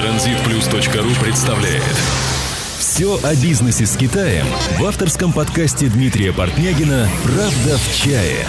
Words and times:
Транзитплюс.ру 0.00 1.22
представляет 1.22 1.82
Все 2.78 3.22
о 3.22 3.34
бизнесе 3.34 3.84
с 3.84 3.98
Китаем 3.98 4.46
в 4.78 4.84
авторском 4.86 5.30
подкасте 5.30 5.88
Дмитрия 5.88 6.32
Портнягина 6.32 7.06
«Правда 7.22 7.76
в 7.76 7.94
чае». 7.94 8.46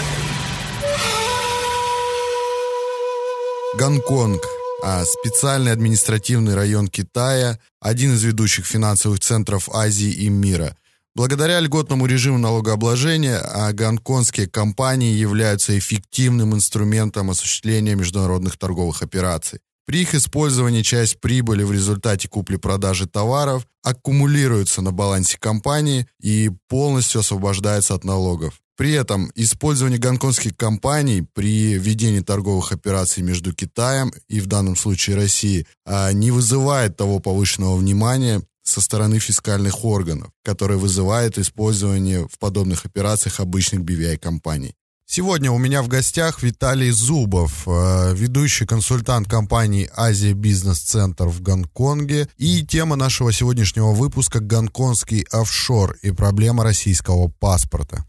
Гонконг 3.78 4.40
а 4.82 5.04
специальный 5.04 5.72
административный 5.72 6.54
район 6.54 6.88
Китая, 6.88 7.58
один 7.82 8.14
из 8.14 8.22
ведущих 8.22 8.64
финансовых 8.64 9.20
центров 9.20 9.68
Азии 9.74 10.10
и 10.10 10.30
мира. 10.30 10.74
Благодаря 11.14 11.60
льготному 11.60 12.06
режиму 12.06 12.38
налогообложения 12.38 13.36
а 13.36 13.70
гонконгские 13.74 14.48
компании 14.48 15.12
являются 15.12 15.78
эффективным 15.78 16.54
инструментом 16.54 17.28
осуществления 17.28 17.94
международных 17.94 18.56
торговых 18.56 19.02
операций. 19.02 19.60
При 19.84 20.02
их 20.02 20.14
использовании 20.14 20.82
часть 20.82 21.20
прибыли 21.20 21.64
в 21.64 21.72
результате 21.72 22.28
купли-продажи 22.28 23.06
товаров 23.06 23.66
аккумулируется 23.82 24.80
на 24.80 24.92
балансе 24.92 25.38
компании 25.38 26.06
и 26.20 26.50
полностью 26.68 27.20
освобождается 27.20 27.94
от 27.94 28.04
налогов. 28.04 28.60
При 28.76 28.92
этом 28.92 29.30
использование 29.34 29.98
гонконгских 29.98 30.56
компаний 30.56 31.26
при 31.34 31.74
ведении 31.74 32.20
торговых 32.20 32.72
операций 32.72 33.22
между 33.22 33.52
Китаем 33.52 34.12
и 34.28 34.40
в 34.40 34.46
данном 34.46 34.76
случае 34.76 35.16
Россией 35.16 35.66
а, 35.84 36.12
не 36.12 36.30
вызывает 36.30 36.96
того 36.96 37.18
повышенного 37.18 37.76
внимания 37.76 38.42
со 38.62 38.80
стороны 38.80 39.18
фискальных 39.18 39.84
органов, 39.84 40.30
которые 40.42 40.78
вызывает 40.78 41.38
использование 41.38 42.26
в 42.28 42.38
подобных 42.38 42.86
операциях 42.86 43.40
обычных 43.40 43.82
BVI-компаний. 43.82 44.74
Сегодня 45.14 45.50
у 45.50 45.58
меня 45.58 45.82
в 45.82 45.88
гостях 45.88 46.42
Виталий 46.42 46.88
Зубов, 46.88 47.68
э, 47.68 48.14
ведущий 48.14 48.64
консультант 48.64 49.28
компании 49.28 49.90
Азия 49.94 50.32
Бизнес 50.32 50.78
Центр 50.78 51.26
в 51.26 51.42
Гонконге. 51.42 52.28
И 52.38 52.64
тема 52.64 52.96
нашего 52.96 53.30
сегодняшнего 53.30 53.92
выпуска– 53.92 54.40
гонконгский 54.40 55.26
офшор 55.30 55.98
и 56.00 56.12
проблема 56.12 56.64
российского 56.64 57.28
паспорта. 57.28 58.06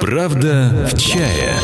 Правда 0.00 0.88
в 0.88 0.96
чае. 0.96 1.56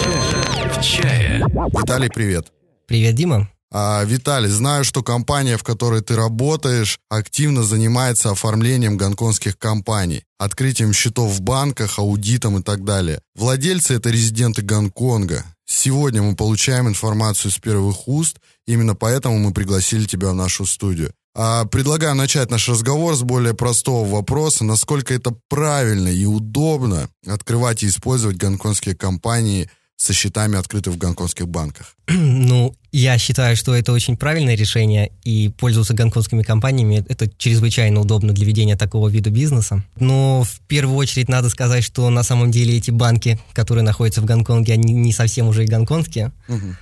В 0.75 0.83
чае. 0.83 1.47
Виталий, 1.79 2.11
привет. 2.11 2.49
Привет, 2.89 3.15
Дима. 3.15 3.49
А, 3.75 4.05
Виталий, 4.05 4.51
знаю, 4.51 4.85
что 4.85 5.03
компания, 5.03 5.57
в 5.57 5.65
которой 5.65 6.03
ты 6.03 6.15
работаешь, 6.15 6.99
активно 7.09 7.63
занимается 7.63 8.31
оформлением 8.31 8.99
гонконгских 8.99 9.59
компаний, 9.59 10.25
открытием 10.39 10.93
счетов 10.93 11.33
в 11.33 11.41
банках, 11.41 11.99
аудитом 11.99 12.59
и 12.59 12.63
так 12.63 12.85
далее. 12.85 13.23
Владельцы– 13.35 13.95
это 13.97 14.11
резиденты 14.11 14.61
Гонконга. 14.61 15.47
Сегодня 15.65 16.21
мы 16.21 16.37
получаем 16.37 16.87
информацию 16.87 17.51
с 17.51 17.59
первых 17.59 18.07
уст, 18.09 18.37
именно 18.67 18.95
поэтому 18.95 19.39
мы 19.39 19.55
пригласили 19.55 20.05
тебя 20.05 20.33
в 20.33 20.35
нашу 20.35 20.67
студию. 20.67 21.15
А 21.35 21.65
предлагаю 21.65 22.15
начать 22.15 22.51
наш 22.51 22.69
разговор 22.69 23.17
с 23.17 23.23
более 23.23 23.55
простого 23.55 24.07
вопроса, 24.07 24.65
насколько 24.65 25.15
это 25.15 25.35
правильно 25.49 26.09
и 26.09 26.27
удобно 26.27 27.09
открывать 27.27 27.83
и 27.83 27.87
использовать 27.87 28.37
гонконгские 28.37 28.95
компании– 28.95 29.71
со 29.97 30.13
счетами, 30.13 30.59
открыты 30.59 30.91
в 30.91 30.99
гонконгских 30.99 31.49
банках? 31.49 31.97
Ну, 32.09 32.75
я 32.91 33.17
считаю, 33.19 33.57
что 33.57 33.75
это 33.75 33.93
очень 33.93 34.17
правильное 34.17 34.55
решение, 34.55 35.13
и 35.25 35.49
пользоваться 35.49 35.95
гонконгскими 35.95 36.43
компаниями– 36.43 37.05
это 37.09 37.29
чрезвычайно 37.39 38.01
удобно 38.01 38.33
для 38.33 38.45
ведения 38.45 38.77
такого 38.77 39.09
вида 39.09 39.31
бизнеса. 39.31 39.85
Но 39.97 40.43
в 40.43 40.61
первую 40.67 40.97
очередь 40.97 41.29
надо 41.29 41.49
сказать, 41.49 41.85
что 41.85 42.11
на 42.11 42.23
самом 42.23 42.51
деле 42.51 42.77
эти 42.77 42.91
банки, 42.91 43.41
которые 43.55 43.85
находятся 43.85 44.21
в 44.21 44.27
Гонконге, 44.27 44.75
они 44.75 44.93
не 44.93 45.13
совсем 45.13 45.49
уже 45.49 45.65
и 45.65 45.69
гонконгские, 45.69 46.33
угу. 46.49 46.75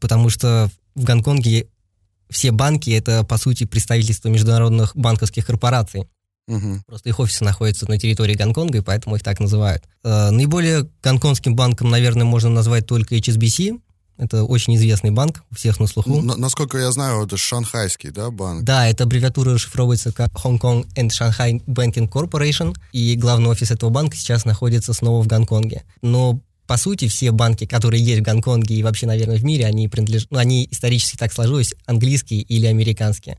потому 0.00 0.30
что 0.30 0.70
в 0.94 1.04
Гонконге 1.04 1.68
все 2.30 2.50
банки– 2.50 2.90
это, 2.92 3.22
по 3.22 3.38
сути, 3.38 3.64
представительство 3.64 4.28
международных 4.28 4.96
банковских 4.96 5.46
корпораций. 5.46 6.08
Угу. 6.48 6.82
Просто 6.86 7.08
их 7.08 7.18
офисы 7.18 7.44
находятся 7.44 7.88
на 7.88 7.98
территории 7.98 8.34
Гонконга, 8.34 8.78
и 8.78 8.82
поэтому 8.82 9.16
их 9.16 9.22
так 9.22 9.40
называют. 9.40 9.84
Э, 10.04 10.30
наиболее 10.30 10.88
гонконгским 11.02 11.56
банком, 11.56 11.90
наверное, 11.90 12.24
можно 12.24 12.50
назвать 12.50 12.86
только 12.86 13.16
HSBC. 13.16 13.80
Это 14.18 14.44
очень 14.44 14.76
известный 14.76 15.10
банк, 15.10 15.42
у 15.50 15.56
всех 15.56 15.78
на 15.78 15.86
слуху. 15.86 16.18
Н- 16.18 16.40
насколько 16.40 16.78
я 16.78 16.90
знаю, 16.90 17.26
это 17.26 17.36
шанхайский, 17.36 18.10
да, 18.10 18.30
банк? 18.30 18.64
Да, 18.64 18.88
эта 18.88 19.04
аббревиатура 19.04 19.54
расшифровывается 19.54 20.12
как 20.12 20.30
Hong 20.32 20.58
Kong 20.58 20.86
and 20.96 21.10
Shanghai 21.10 21.62
Banking 21.66 22.08
Corporation, 22.08 22.74
и 22.92 23.14
главный 23.16 23.50
офис 23.50 23.70
этого 23.72 23.90
банка 23.90 24.16
сейчас 24.16 24.44
находится 24.46 24.94
снова 24.94 25.22
в 25.22 25.26
Гонконге. 25.26 25.82
Но 26.00 26.40
по 26.66 26.76
сути, 26.76 27.08
все 27.08 27.30
банки, 27.30 27.66
которые 27.66 28.02
есть 28.02 28.20
в 28.20 28.24
Гонконге 28.24 28.74
и 28.74 28.82
вообще, 28.82 29.06
наверное, 29.06 29.36
в 29.36 29.44
мире, 29.44 29.66
они 29.66 29.86
принадлежат, 29.88 30.30
ну, 30.30 30.38
они 30.38 30.66
исторически 30.70 31.16
так 31.16 31.32
сложились, 31.32 31.74
английские 31.86 32.40
или 32.40 32.66
американские. 32.66 33.38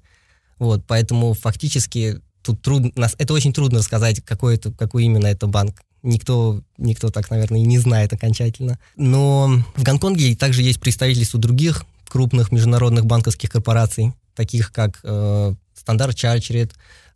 Вот, 0.59 0.85
поэтому 0.87 1.33
фактически 1.33 2.21
тут 2.47 2.61
трудно, 2.61 2.91
нас, 2.95 3.15
это 3.17 3.33
очень 3.33 3.53
трудно 3.53 3.81
сказать, 3.81 4.21
какой, 4.21 4.55
это, 4.55 4.71
какой 4.71 5.03
именно 5.05 5.27
это 5.27 5.47
банк. 5.47 5.81
Никто, 6.03 6.61
никто 6.77 7.09
так, 7.09 7.29
наверное, 7.29 7.59
и 7.59 7.65
не 7.65 7.79
знает 7.79 8.13
окончательно. 8.13 8.79
Но 8.95 9.63
в 9.75 9.83
Гонконге 9.83 10.35
также 10.35 10.61
есть 10.61 10.79
представительство 10.79 11.39
других 11.39 11.85
крупных 12.07 12.51
международных 12.51 13.05
банковских 13.05 13.49
корпораций, 13.49 14.13
таких 14.35 14.71
как 14.71 14.99
э, 15.03 15.53
Standard 15.85 16.13
Chartered, 16.13 16.71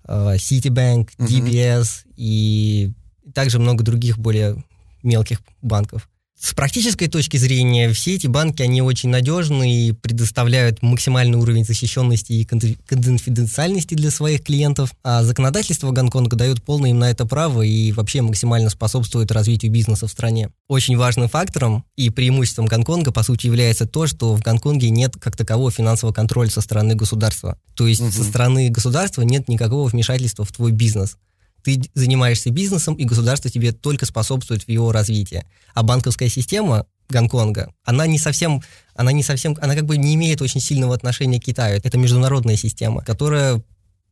э, 0.07 0.35
Citibank, 0.35 1.09
DBS 1.17 1.81
uh-huh. 1.81 2.13
и 2.17 2.93
также 3.33 3.59
много 3.59 3.83
других 3.83 4.17
более 4.17 4.63
мелких 5.03 5.41
банков. 5.61 6.09
С 6.41 6.55
практической 6.55 7.05
точки 7.05 7.37
зрения, 7.37 7.93
все 7.93 8.15
эти 8.15 8.25
банки, 8.25 8.63
они 8.63 8.81
очень 8.81 9.09
надежны 9.09 9.71
и 9.71 9.91
предоставляют 9.91 10.81
максимальный 10.81 11.37
уровень 11.37 11.63
защищенности 11.63 12.33
и 12.33 12.45
конфиденциальности 12.45 13.93
для 13.93 14.09
своих 14.09 14.43
клиентов. 14.43 14.91
А 15.03 15.23
законодательство 15.23 15.91
Гонконга 15.91 16.35
дает 16.35 16.63
полное 16.63 16.89
им 16.89 16.97
на 16.97 17.11
это 17.11 17.27
право 17.27 17.61
и 17.61 17.91
вообще 17.91 18.23
максимально 18.23 18.71
способствует 18.71 19.31
развитию 19.31 19.71
бизнеса 19.71 20.07
в 20.07 20.11
стране. 20.11 20.49
Очень 20.67 20.97
важным 20.97 21.29
фактором 21.29 21.85
и 21.95 22.09
преимуществом 22.09 22.65
Гонконга, 22.65 23.11
по 23.11 23.21
сути, 23.21 23.45
является 23.45 23.85
то, 23.85 24.07
что 24.07 24.35
в 24.35 24.41
Гонконге 24.41 24.89
нет 24.89 25.17
как 25.21 25.37
такового 25.37 25.69
финансового 25.69 26.11
контроля 26.11 26.49
со 26.49 26.61
стороны 26.61 26.95
государства. 26.95 27.59
То 27.75 27.85
есть 27.85 28.01
угу. 28.01 28.09
со 28.09 28.23
стороны 28.23 28.69
государства 28.69 29.21
нет 29.21 29.47
никакого 29.47 29.87
вмешательства 29.87 30.43
в 30.43 30.51
твой 30.51 30.71
бизнес 30.71 31.17
ты 31.63 31.81
занимаешься 31.93 32.49
бизнесом, 32.49 32.95
и 32.95 33.05
государство 33.05 33.49
тебе 33.49 33.71
только 33.71 34.05
способствует 34.05 34.63
в 34.63 34.69
его 34.69 34.91
развитии. 34.91 35.45
А 35.73 35.83
банковская 35.83 36.29
система 36.29 36.85
Гонконга, 37.09 37.73
она 37.83 38.07
не 38.07 38.17
совсем, 38.17 38.61
она 38.95 39.11
не 39.11 39.23
совсем, 39.23 39.57
она 39.61 39.75
как 39.75 39.85
бы 39.85 39.97
не 39.97 40.15
имеет 40.15 40.41
очень 40.41 40.61
сильного 40.61 40.95
отношения 40.95 41.39
к 41.39 41.43
Китаю. 41.43 41.79
Это 41.83 41.97
международная 41.97 42.55
система, 42.55 43.03
которая 43.03 43.61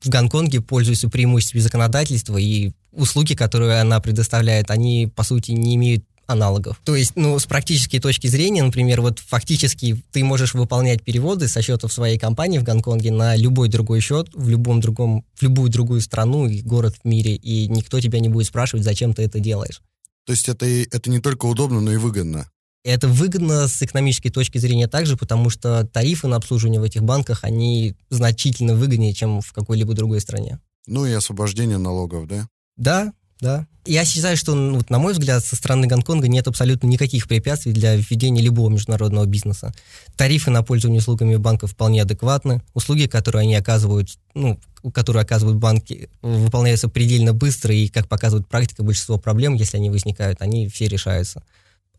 в 0.01 0.09
Гонконге 0.09 0.61
пользуется 0.61 1.09
преимуществами 1.09 1.61
законодательства, 1.61 2.37
и 2.37 2.71
услуги, 2.91 3.33
которые 3.33 3.81
она 3.81 3.99
предоставляет, 3.99 4.71
они, 4.71 5.11
по 5.13 5.23
сути, 5.23 5.51
не 5.51 5.75
имеют 5.75 6.05
аналогов. 6.29 6.79
То 6.83 6.95
есть, 6.95 7.13
ну, 7.15 7.37
с 7.37 7.45
практической 7.45 7.99
точки 7.99 8.27
зрения, 8.27 8.63
например, 8.63 9.01
вот 9.01 9.19
фактически 9.19 10.01
ты 10.11 10.23
можешь 10.23 10.53
выполнять 10.53 11.03
переводы 11.03 11.47
со 11.47 11.61
счетов 11.61 11.91
своей 11.91 12.17
компании 12.17 12.59
в 12.59 12.63
Гонконге 12.63 13.11
на 13.11 13.35
любой 13.35 13.67
другой 13.69 13.99
счет 13.99 14.29
в 14.33 14.47
любом 14.47 14.79
другом, 14.79 15.25
в 15.35 15.41
любую 15.41 15.69
другую 15.69 16.01
страну 16.01 16.47
и 16.47 16.61
город 16.61 16.95
в 17.03 17.07
мире, 17.07 17.35
и 17.35 17.67
никто 17.67 17.99
тебя 17.99 18.19
не 18.19 18.29
будет 18.29 18.47
спрашивать, 18.47 18.83
зачем 18.85 19.13
ты 19.13 19.23
это 19.23 19.39
делаешь. 19.39 19.81
То 20.25 20.33
есть 20.33 20.47
это, 20.47 20.65
это 20.65 21.09
не 21.09 21.19
только 21.19 21.47
удобно, 21.47 21.81
но 21.81 21.91
и 21.91 21.97
выгодно. 21.97 22.47
Это 22.83 23.07
выгодно 23.07 23.67
с 23.67 23.81
экономической 23.81 24.29
точки 24.29 24.57
зрения 24.57 24.87
также, 24.87 25.17
потому 25.17 25.49
что 25.49 25.85
тарифы 25.85 26.27
на 26.27 26.37
обслуживание 26.37 26.79
в 26.79 26.83
этих 26.83 27.03
банках, 27.03 27.43
они 27.43 27.95
значительно 28.09 28.75
выгоднее, 28.75 29.13
чем 29.13 29.41
в 29.41 29.51
какой-либо 29.51 29.93
другой 29.93 30.21
стране. 30.21 30.59
Ну 30.87 31.05
и 31.05 31.11
освобождение 31.11 31.77
налогов, 31.77 32.27
да? 32.27 32.47
Да, 32.77 33.13
да. 33.39 33.65
Я 33.85 34.05
считаю, 34.05 34.37
что, 34.37 34.53
ну, 34.53 34.75
вот, 34.75 34.89
на 34.89 34.99
мой 34.99 35.13
взгляд, 35.13 35.43
со 35.43 35.55
стороны 35.55 35.87
Гонконга 35.87 36.27
нет 36.27 36.47
абсолютно 36.47 36.87
никаких 36.87 37.27
препятствий 37.27 37.71
для 37.71 37.95
введения 37.95 38.41
любого 38.41 38.69
международного 38.69 39.25
бизнеса. 39.25 39.73
Тарифы 40.15 40.51
на 40.51 40.61
пользование 40.61 40.99
услугами 40.99 41.37
банков 41.37 41.71
вполне 41.71 42.01
адекватны. 42.01 42.61
Услуги, 42.73 43.07
которые 43.07 43.43
они 43.43 43.55
оказывают, 43.55 44.09
ну, 44.35 44.59
которые 44.93 45.23
оказывают 45.23 45.57
банки, 45.57 46.09
выполняются 46.21 46.89
предельно 46.89 47.33
быстро, 47.33 47.73
и, 47.73 47.87
как 47.87 48.07
показывает 48.07 48.47
практика, 48.47 48.83
большинство 48.83 49.17
проблем, 49.17 49.55
если 49.55 49.77
они 49.77 49.89
возникают, 49.89 50.41
они 50.41 50.67
все 50.67 50.87
решаются. 50.87 51.41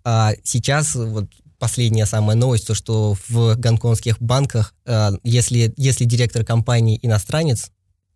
А 0.05 0.35
сейчас 0.45 0.95
вот 0.95 1.27
последняя 1.59 2.07
самая 2.07 2.37
новость, 2.37 2.67
то, 2.67 2.75
что 2.75 3.17
в 3.29 3.55
гонконгских 3.57 4.21
банках, 4.21 4.75
э, 4.87 5.11
если, 5.23 5.73
если 5.77 6.05
директор 6.05 6.45
компании 6.45 6.99
иностранец, 7.03 7.71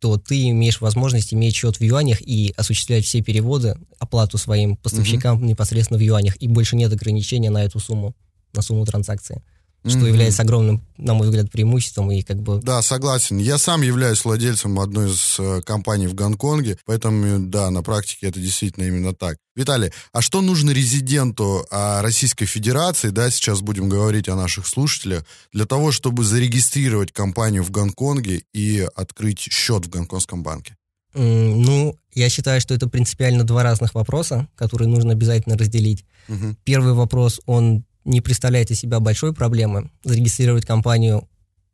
то 0.05 0.19
ты 0.19 0.51
имеешь 0.51 0.83
возможность 0.83 1.33
иметь 1.33 1.57
счет 1.57 1.81
в 1.81 1.83
юанях 1.83 2.21
и 2.21 2.53
осуществлять 2.59 3.07
все 3.07 3.23
переводы, 3.23 3.75
оплату 3.99 4.37
своим 4.37 4.77
поставщикам 4.77 5.39
угу. 5.39 5.47
непосредственно 5.47 5.97
в 5.97 6.03
юанях, 6.03 6.37
и 6.43 6.47
больше 6.47 6.77
нет 6.77 6.93
ограничения 6.93 7.49
на 7.49 7.65
эту 7.65 7.81
сумму, 7.81 8.15
на 8.53 8.61
сумму 8.61 8.85
транзакции. 8.85 9.43
Что 9.87 9.99
Мгм. 9.99 10.07
является 10.07 10.43
огромным, 10.43 10.83
на 10.97 11.15
мой 11.15 11.27
взгляд, 11.29 11.51
преимуществом 11.51 12.11
и 12.11 12.23
как 12.23 12.41
бы 12.41 12.61
Да, 12.63 12.81
согласен. 12.81 13.37
Я 13.39 13.59
сам 13.59 13.83
являюсь 13.83 14.25
владельцем 14.25 14.81
одной 14.81 15.11
из 15.11 15.37
э, 15.39 15.61
компаний 15.63 16.07
в 16.07 16.15
Гонконге, 16.15 16.79
поэтому, 16.87 17.27
э, 17.27 17.39
да, 17.39 17.71
на 17.71 17.83
практике 17.83 18.29
это 18.29 18.41
действительно 18.41 18.85
именно 18.85 19.15
так. 19.15 19.37
Виталий, 19.57 19.93
а 20.13 20.23
что 20.23 20.41
нужно 20.41 20.71
резиденту 20.71 21.67
а, 21.71 22.03
Российской 22.03 22.47
Федерации, 22.47 23.11
да, 23.11 23.31
сейчас 23.31 23.61
будем 23.61 23.89
говорить 23.89 24.29
о 24.29 24.37
наших 24.37 24.67
слушателях, 24.67 25.25
для 25.53 25.65
того, 25.67 25.93
чтобы 25.93 26.25
зарегистрировать 26.25 27.13
компанию 27.13 27.63
в 27.63 27.71
Гонконге 27.71 28.43
и 28.53 28.87
открыть 28.97 29.39
счет 29.41 29.87
в 29.87 29.91
гонконгском 29.91 30.43
банке? 30.43 30.77
Ну, 31.15 31.97
я 32.13 32.29
считаю, 32.29 32.61
что 32.61 32.75
это 32.75 32.89
принципиально 32.89 33.45
два 33.45 33.63
разных 33.63 33.95
вопроса, 33.95 34.49
которые 34.57 34.89
нужно 34.89 35.13
обязательно 35.13 35.57
разделить. 35.57 36.05
Мгм. 36.27 36.57
Первый 36.65 36.95
вопрос, 36.95 37.41
он 37.47 37.85
не 38.05 38.21
представляет 38.21 38.71
из 38.71 38.81
себя 38.81 39.01
большой 39.01 39.33
проблемы. 39.33 39.91
Зарегистрировать 40.05 40.67
компанию, 40.67 41.29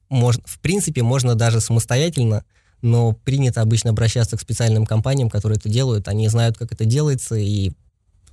можно, 0.09 0.43
в 0.45 0.59
принципе, 0.61 1.03
можно 1.03 1.35
даже 1.35 1.61
самостоятельно, 1.61 2.45
но 2.83 3.13
принято 3.13 3.61
обычно 3.61 3.91
обращаться 3.91 4.37
к 4.37 4.41
специальным 4.41 4.87
компаниям, 4.87 5.31
которые 5.31 5.59
это 5.59 5.69
делают. 5.69 6.09
Они 6.09 6.29
знают, 6.29 6.57
как 6.59 6.73
это 6.73 6.85
делается, 6.85 7.37
и 7.37 7.73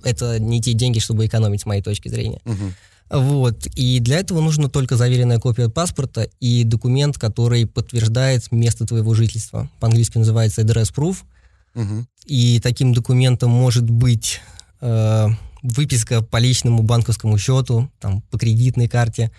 это 0.02 0.38
не 0.38 0.60
те 0.60 0.72
деньги, 0.72 0.98
чтобы 0.98 1.26
экономить, 1.26 1.62
с 1.62 1.66
моей 1.66 1.82
точки 1.82 2.08
зрения. 2.08 2.40
Мгм. 2.44 2.74
Вот. 3.10 3.66
И 3.74 4.00
для 4.00 4.18
этого 4.18 4.40
нужно 4.40 4.68
только 4.68 4.96
заверенная 4.96 5.38
копия 5.38 5.68
паспорта 5.68 6.28
и 6.40 6.64
документ, 6.64 7.18
который 7.18 7.66
подтверждает 7.66 8.50
место 8.52 8.86
твоего 8.86 9.14
жительства. 9.14 9.70
По-английски 9.80 10.18
называется 10.18 10.62
address 10.62 10.92
proof. 10.94 11.18
Мгм. 11.74 12.06
И 12.26 12.60
таким 12.60 12.92
документом 12.92 13.50
может 13.50 13.88
быть 13.88 14.40
э, 14.80 15.28
выписка 15.62 16.22
по 16.22 16.38
личному 16.38 16.82
банковскому 16.82 17.38
счету, 17.38 17.90
там, 18.00 18.22
по 18.22 18.38
кредитной 18.38 18.88
карте, 18.88 19.30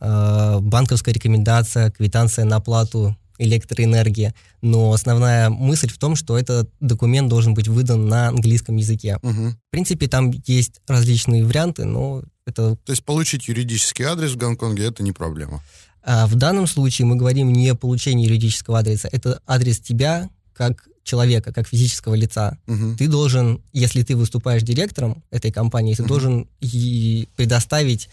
э, 0.00 0.58
банковская 0.60 1.12
рекомендация, 1.12 1.90
квитанция 1.90 2.44
на 2.44 2.56
оплату 2.56 3.16
электроэнергии. 3.38 4.34
Но 4.62 4.92
основная 4.92 5.50
мысль 5.50 5.88
в 5.88 5.98
том, 5.98 6.16
что 6.16 6.38
этот 6.38 6.70
документ 6.80 7.28
должен 7.28 7.54
быть 7.54 7.68
выдан 7.68 8.08
на 8.08 8.28
английском 8.28 8.76
языке. 8.76 9.18
Мгм. 9.22 9.52
В 9.52 9.70
принципе, 9.70 10.08
там 10.08 10.32
есть 10.46 10.80
различные 10.86 11.44
варианты, 11.44 11.84
но 11.84 12.22
это 12.46 12.76
То 12.76 12.92
есть 12.92 13.04
получить 13.04 13.48
юридический 13.48 14.04
адрес 14.04 14.32
в 14.32 14.36
Гонконге 14.36 14.84
это 14.84 15.02
не 15.02 15.12
проблема. 15.12 15.62
А 16.02 16.26
в 16.26 16.36
данном 16.36 16.66
случае 16.66 17.06
мы 17.06 17.16
говорим 17.16 17.52
не 17.52 17.68
о 17.68 17.74
получении 17.74 18.26
юридического 18.26 18.78
адреса, 18.78 19.08
это 19.10 19.40
адрес 19.46 19.80
тебя 19.80 20.30
как 20.52 20.88
человека, 21.06 21.52
как 21.52 21.68
физического 21.68 22.14
лица. 22.14 22.58
Мгм. 22.66 22.96
Ты 22.96 23.08
должен, 23.08 23.62
если 23.72 24.02
ты 24.02 24.16
выступаешь 24.16 24.62
директором 24.62 25.22
этой 25.30 25.52
компании, 25.52 25.94
ты 25.94 26.02
Мгм. 26.02 26.08
должен 26.08 26.48
и 26.60 27.28
предоставить, 27.36 28.08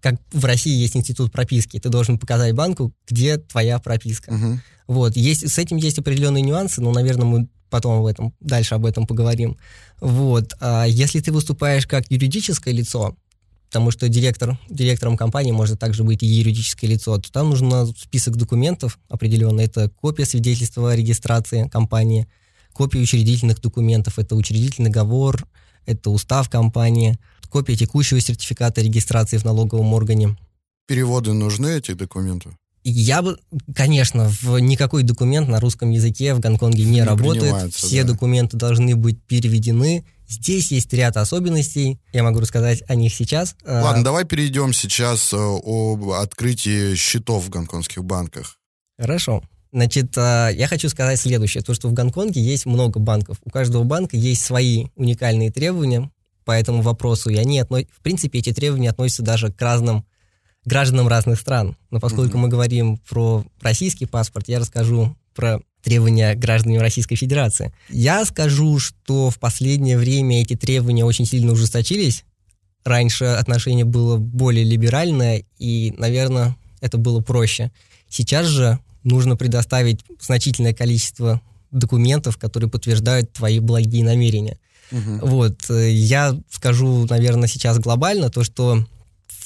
как 0.00 0.14
в 0.32 0.44
России 0.44 0.74
есть 0.74 0.96
институт 0.96 1.30
прописки, 1.30 1.78
ты 1.78 1.90
должен 1.90 2.18
показать 2.18 2.54
банку, 2.54 2.92
где 3.06 3.36
твоя 3.36 3.78
прописка. 3.78 4.32
Мгм. 4.32 4.62
Вот, 4.88 5.16
есть, 5.16 5.48
с 5.48 5.58
этим 5.58 5.76
есть 5.76 5.98
определенные 5.98 6.42
нюансы, 6.42 6.80
но, 6.80 6.90
наверное, 6.90 7.26
мы 7.26 7.48
потом 7.68 8.00
об 8.00 8.06
этом, 8.06 8.34
дальше 8.40 8.74
об 8.74 8.86
этом 8.86 9.06
поговорим. 9.06 9.58
Вот, 10.00 10.54
а 10.60 10.86
если 10.86 11.20
ты 11.20 11.30
выступаешь 11.30 11.86
как 11.86 12.10
юридическое 12.10 12.74
лицо, 12.74 13.16
потому 13.70 13.92
что 13.92 14.08
директор, 14.08 14.58
директором 14.68 15.16
компании 15.16 15.52
может 15.52 15.78
также 15.78 16.02
быть 16.02 16.24
и 16.24 16.26
юридическое 16.26 16.90
лицо, 16.90 17.16
то 17.18 17.30
там 17.30 17.50
нужен 17.50 17.94
список 17.96 18.36
документов 18.36 18.98
определенный. 19.08 19.64
Это 19.64 19.88
копия 19.88 20.24
свидетельства 20.24 20.90
о 20.90 20.96
регистрации 20.96 21.68
компании, 21.68 22.26
копия 22.72 22.98
учредительных 22.98 23.60
документов, 23.60 24.18
это 24.18 24.34
учредительный 24.34 24.90
договор, 24.90 25.46
это 25.86 26.10
устав 26.10 26.50
компании, 26.50 27.16
копия 27.48 27.76
текущего 27.76 28.20
сертификата 28.20 28.80
регистрации 28.80 29.36
в 29.36 29.44
налоговом 29.44 29.94
органе. 29.94 30.36
Переводы 30.88 31.32
нужны 31.32 31.68
этих 31.68 31.96
документов? 31.96 32.52
Я 32.82 33.22
бы, 33.22 33.38
конечно, 33.72 34.28
в 34.42 34.58
никакой 34.58 35.04
документ 35.04 35.48
на 35.48 35.60
русском 35.60 35.90
языке 35.90 36.34
в 36.34 36.40
Гонконге 36.40 36.82
не, 36.82 36.90
Не 36.90 37.02
работает. 37.04 37.72
Все 37.72 38.02
да. 38.02 38.14
документы 38.14 38.56
должны 38.56 38.96
быть 38.96 39.22
переведены. 39.22 40.04
Здесь 40.30 40.70
есть 40.70 40.92
ряд 40.92 41.16
особенностей. 41.16 41.98
Я 42.12 42.22
могу 42.22 42.38
рассказать 42.38 42.82
о 42.88 42.94
них 42.94 43.12
сейчас. 43.12 43.56
А, 43.64 43.82
Ладно, 43.82 44.04
давай 44.04 44.24
перейдем 44.24 44.72
сейчас 44.72 45.32
э, 45.32 45.36
об 45.36 46.08
открытии 46.10 46.94
счетов 46.94 47.44
в 47.44 47.50
гонконгских 47.50 48.04
банках. 48.04 48.56
Хорошо. 48.96 49.42
Значит, 49.72 50.16
а, 50.16 50.48
я 50.50 50.68
хочу 50.68 50.88
сказать 50.88 51.18
следующее. 51.18 51.64
То, 51.64 51.74
что 51.74 51.88
в 51.88 51.92
Гонконге 51.94 52.40
есть 52.40 52.64
много 52.64 53.00
банков. 53.00 53.38
У 53.44 53.50
каждого 53.50 53.82
банка 53.82 54.16
есть 54.16 54.44
свои 54.44 54.86
уникальные 54.94 55.50
требования 55.50 56.10
по 56.44 56.52
этому 56.52 56.80
вопросу. 56.82 57.30
И 57.30 57.36
они, 57.36 57.60
отно- 57.60 57.86
в 57.90 58.00
принципе, 58.00 58.38
эти 58.38 58.52
требования 58.52 58.90
относятся 58.90 59.22
даже 59.22 59.52
к 59.52 59.60
разным 59.60 60.04
гражданам 60.64 61.08
разных 61.08 61.40
стран. 61.40 61.76
Но 61.90 61.98
поскольку 61.98 62.34
Мгм. 62.34 62.42
мы 62.42 62.48
говорим 62.48 62.98
про 63.08 63.44
российский 63.62 64.06
паспорт, 64.06 64.46
я 64.48 64.60
расскажу 64.60 65.16
про 65.34 65.60
требования 65.82 66.34
граждан 66.34 66.78
Российской 66.78 67.16
Федерации. 67.16 67.72
Я 67.88 68.24
скажу, 68.24 68.78
что 68.78 69.30
в 69.30 69.38
последнее 69.38 69.98
время 69.98 70.42
эти 70.42 70.54
требования 70.54 71.04
очень 71.04 71.26
сильно 71.26 71.52
ужесточились. 71.52 72.24
Раньше 72.84 73.24
отношение 73.24 73.84
было 73.84 74.16
более 74.16 74.64
либеральное, 74.64 75.44
и, 75.58 75.94
наверное, 75.98 76.56
это 76.80 76.98
было 76.98 77.20
проще. 77.20 77.70
Сейчас 78.08 78.46
же 78.46 78.78
нужно 79.04 79.36
предоставить 79.36 80.00
значительное 80.20 80.74
количество 80.74 81.40
документов, 81.70 82.36
которые 82.36 82.70
подтверждают 82.70 83.32
твои 83.32 83.60
благие 83.60 84.04
намерения. 84.04 84.58
Мгм. 84.90 85.20
Вот, 85.20 85.70
э, 85.70 85.90
я 85.90 86.36
скажу, 86.50 87.06
наверное, 87.08 87.48
сейчас 87.48 87.78
глобально 87.78 88.28
то, 88.30 88.42
что 88.42 88.84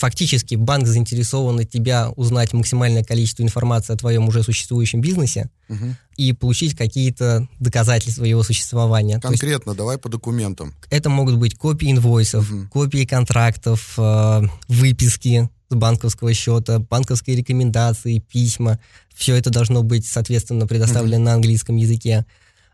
фактически 0.04 0.54
банк 0.56 0.86
заинтересован 0.86 1.60
от 1.60 1.70
тебя 1.70 2.10
узнать 2.16 2.52
максимальное 2.52 3.02
количество 3.02 3.42
информации 3.42 3.94
о 3.94 3.96
твоем 3.96 4.28
уже 4.28 4.42
существующем 4.42 5.00
бизнесе 5.00 5.48
Мгм. 5.68 5.96
и 6.18 6.34
получить 6.34 6.76
какие-то 6.76 7.48
доказательства 7.58 8.24
его 8.24 8.42
существования. 8.42 9.18
То 9.18 9.30
есть 9.30 9.40
Конкретно, 9.40 9.74
давай 9.74 9.96
по 9.96 10.10
документам. 10.10 10.74
это 10.90 11.08
могут 11.08 11.36
быть 11.38 11.54
копии 11.56 11.90
инвойсов, 11.90 12.50
Мгм. 12.50 12.68
копии 12.68 13.06
контрактов, 13.06 13.94
э, 13.96 14.42
выписки 14.68 15.48
с 15.70 15.74
банковского 15.74 16.34
счета, 16.34 16.80
банковские 16.80 17.36
рекомендации, 17.36 18.18
письма. 18.18 18.78
Все 19.14 19.34
это 19.36 19.48
должно 19.48 19.82
быть, 19.82 20.04
соответственно, 20.06 20.66
предоставлено 20.66 21.24
на 21.24 21.32
английском 21.32 21.76
языке. 21.76 22.26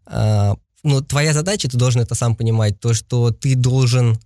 А, 0.04 0.56
Но 0.82 1.00
твоя 1.02 1.32
задача, 1.34 1.68
ты 1.68 1.76
должен 1.76 2.00
это 2.00 2.14
сам 2.14 2.34
понимать, 2.34 2.80
то, 2.80 2.94
что 2.94 3.30
ты 3.30 3.54
должен 3.54 4.18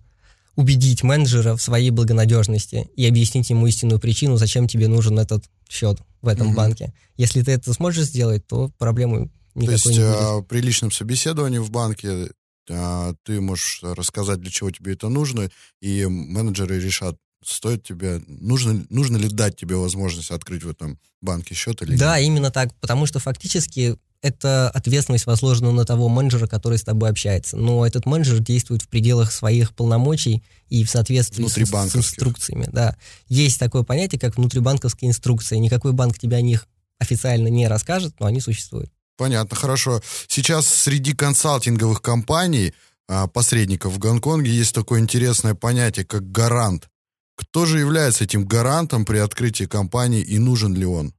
убедить 0.55 1.03
менеджера 1.03 1.55
в 1.55 1.61
своей 1.61 1.89
благонадежности 1.89 2.87
и 2.95 3.05
объяснить 3.05 3.49
ему 3.49 3.67
истинную 3.67 3.99
причину, 3.99 4.37
зачем 4.37 4.67
тебе 4.67 4.87
нужен 4.87 5.19
этот 5.19 5.43
счет 5.69 5.99
в 6.21 6.27
этом 6.27 6.47
Мгм. 6.47 6.55
банке. 6.55 6.93
Если 7.17 7.41
ты 7.41 7.51
это 7.51 7.73
сможешь 7.73 8.05
сделать, 8.05 8.47
то 8.47 8.69
проблемы 8.77 9.27
То 9.53 9.59
никакой 9.59 9.73
есть 9.73 9.85
не 9.87 9.99
будет. 9.99 10.05
э, 10.05 10.41
при 10.47 10.61
личном 10.61 10.91
собеседовании 10.91 11.59
в 11.59 11.69
банке 11.71 12.29
э, 12.69 13.13
ты 13.23 13.41
можешь 13.41 13.79
рассказать, 13.83 14.39
для 14.39 14.51
чего 14.51 14.71
тебе 14.71 14.93
это 14.93 15.09
нужно, 15.09 15.49
и 15.81 16.05
менеджеры 16.05 16.79
решат, 16.79 17.15
стоит 17.45 17.83
тебе, 17.83 18.21
нужно, 18.27 18.85
нужно 18.89 19.17
ли 19.17 19.29
дать 19.29 19.55
тебе 19.55 19.75
возможность 19.75 20.31
открыть 20.31 20.63
в 20.63 20.69
этом 20.69 20.99
банке 21.21 21.53
счет 21.53 21.81
или 21.83 21.95
Да, 21.95 22.17
нет. 22.19 22.27
именно 22.27 22.49
так, 22.51 22.73
потому 22.79 23.05
что 23.05 23.19
фактически 23.19 23.97
это 24.25 24.71
ответственность 24.71 25.27
возложена 25.27 25.71
на 25.71 25.85
того 25.85 26.09
менеджера, 26.09 26.47
который 26.47 26.79
с 26.79 26.83
тобой 26.83 27.11
общается. 27.11 27.57
Но 27.57 27.85
этот 27.85 28.07
менеджер 28.07 28.39
действует 28.39 28.81
в 28.81 28.87
пределах 28.87 29.31
своих 29.31 29.75
полномочий 29.75 30.43
и 30.67 30.83
в 30.83 30.89
соответствии 30.89 31.45
с, 31.45 31.53
с 31.53 31.95
инструкциями. 31.95 32.67
Да. 32.71 32.95
Есть 33.27 33.59
такое 33.59 33.83
понятие, 33.83 34.19
как 34.19 34.37
внутрибанковские 34.37 35.09
инструкции. 35.09 35.57
Никакой 35.57 35.93
банк 35.93 36.17
тебе 36.17 36.37
о 36.37 36.41
них 36.41 36.67
официально 36.97 37.49
не 37.49 37.67
расскажет, 37.67 38.15
но 38.19 38.25
они 38.25 38.41
существуют. 38.41 38.89
Понятно, 39.15 39.55
хорошо. 39.55 40.01
Сейчас 40.27 40.67
среди 40.67 41.13
консалтинговых 41.13 42.01
компаний, 42.01 42.73
а, 43.07 43.27
посредников 43.27 43.93
в 43.93 43.99
Гонконге, 43.99 44.49
есть 44.49 44.73
такое 44.73 45.01
интересное 45.01 45.53
понятие, 45.53 46.03
как 46.03 46.31
гарант. 46.31 46.89
Кто 47.35 47.67
же 47.67 47.77
является 47.77 48.23
этим 48.23 48.45
гарантом 48.45 49.05
при 49.05 49.19
открытии 49.19 49.65
компании 49.65 50.21
и 50.21 50.39
нужен 50.39 50.73
ли 50.73 50.85
он? 50.85 51.13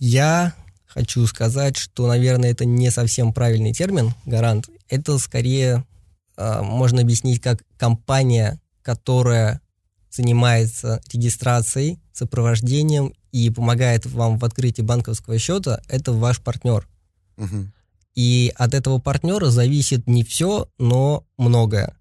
Я 0.00 0.54
хочу 0.98 1.24
сказать, 1.28 1.76
что, 1.76 2.08
наверное, 2.08 2.50
это 2.50 2.64
не 2.64 2.90
совсем 2.90 3.32
правильный 3.32 3.72
термин 3.72 4.14
«гарант». 4.26 4.68
Это 4.88 5.16
скорее 5.18 5.84
а, 6.36 6.62
можно 6.62 7.02
объяснить 7.02 7.40
как 7.40 7.62
компания, 7.76 8.60
которая 8.82 9.60
занимается 10.10 11.00
регистрацией, 11.12 12.00
сопровождением 12.12 13.14
и 13.30 13.48
помогает 13.50 14.06
вам 14.06 14.40
в 14.40 14.44
открытии 14.44 14.82
банковского 14.82 15.38
счета, 15.38 15.80
это 15.86 16.12
ваш 16.12 16.40
партнер. 16.40 16.88
Мгм. 17.36 17.72
И 18.16 18.52
от 18.56 18.74
этого 18.74 18.98
партнера 18.98 19.50
зависит 19.50 20.08
не 20.08 20.24
все, 20.24 20.68
но 20.78 21.24
многое. 21.36 21.96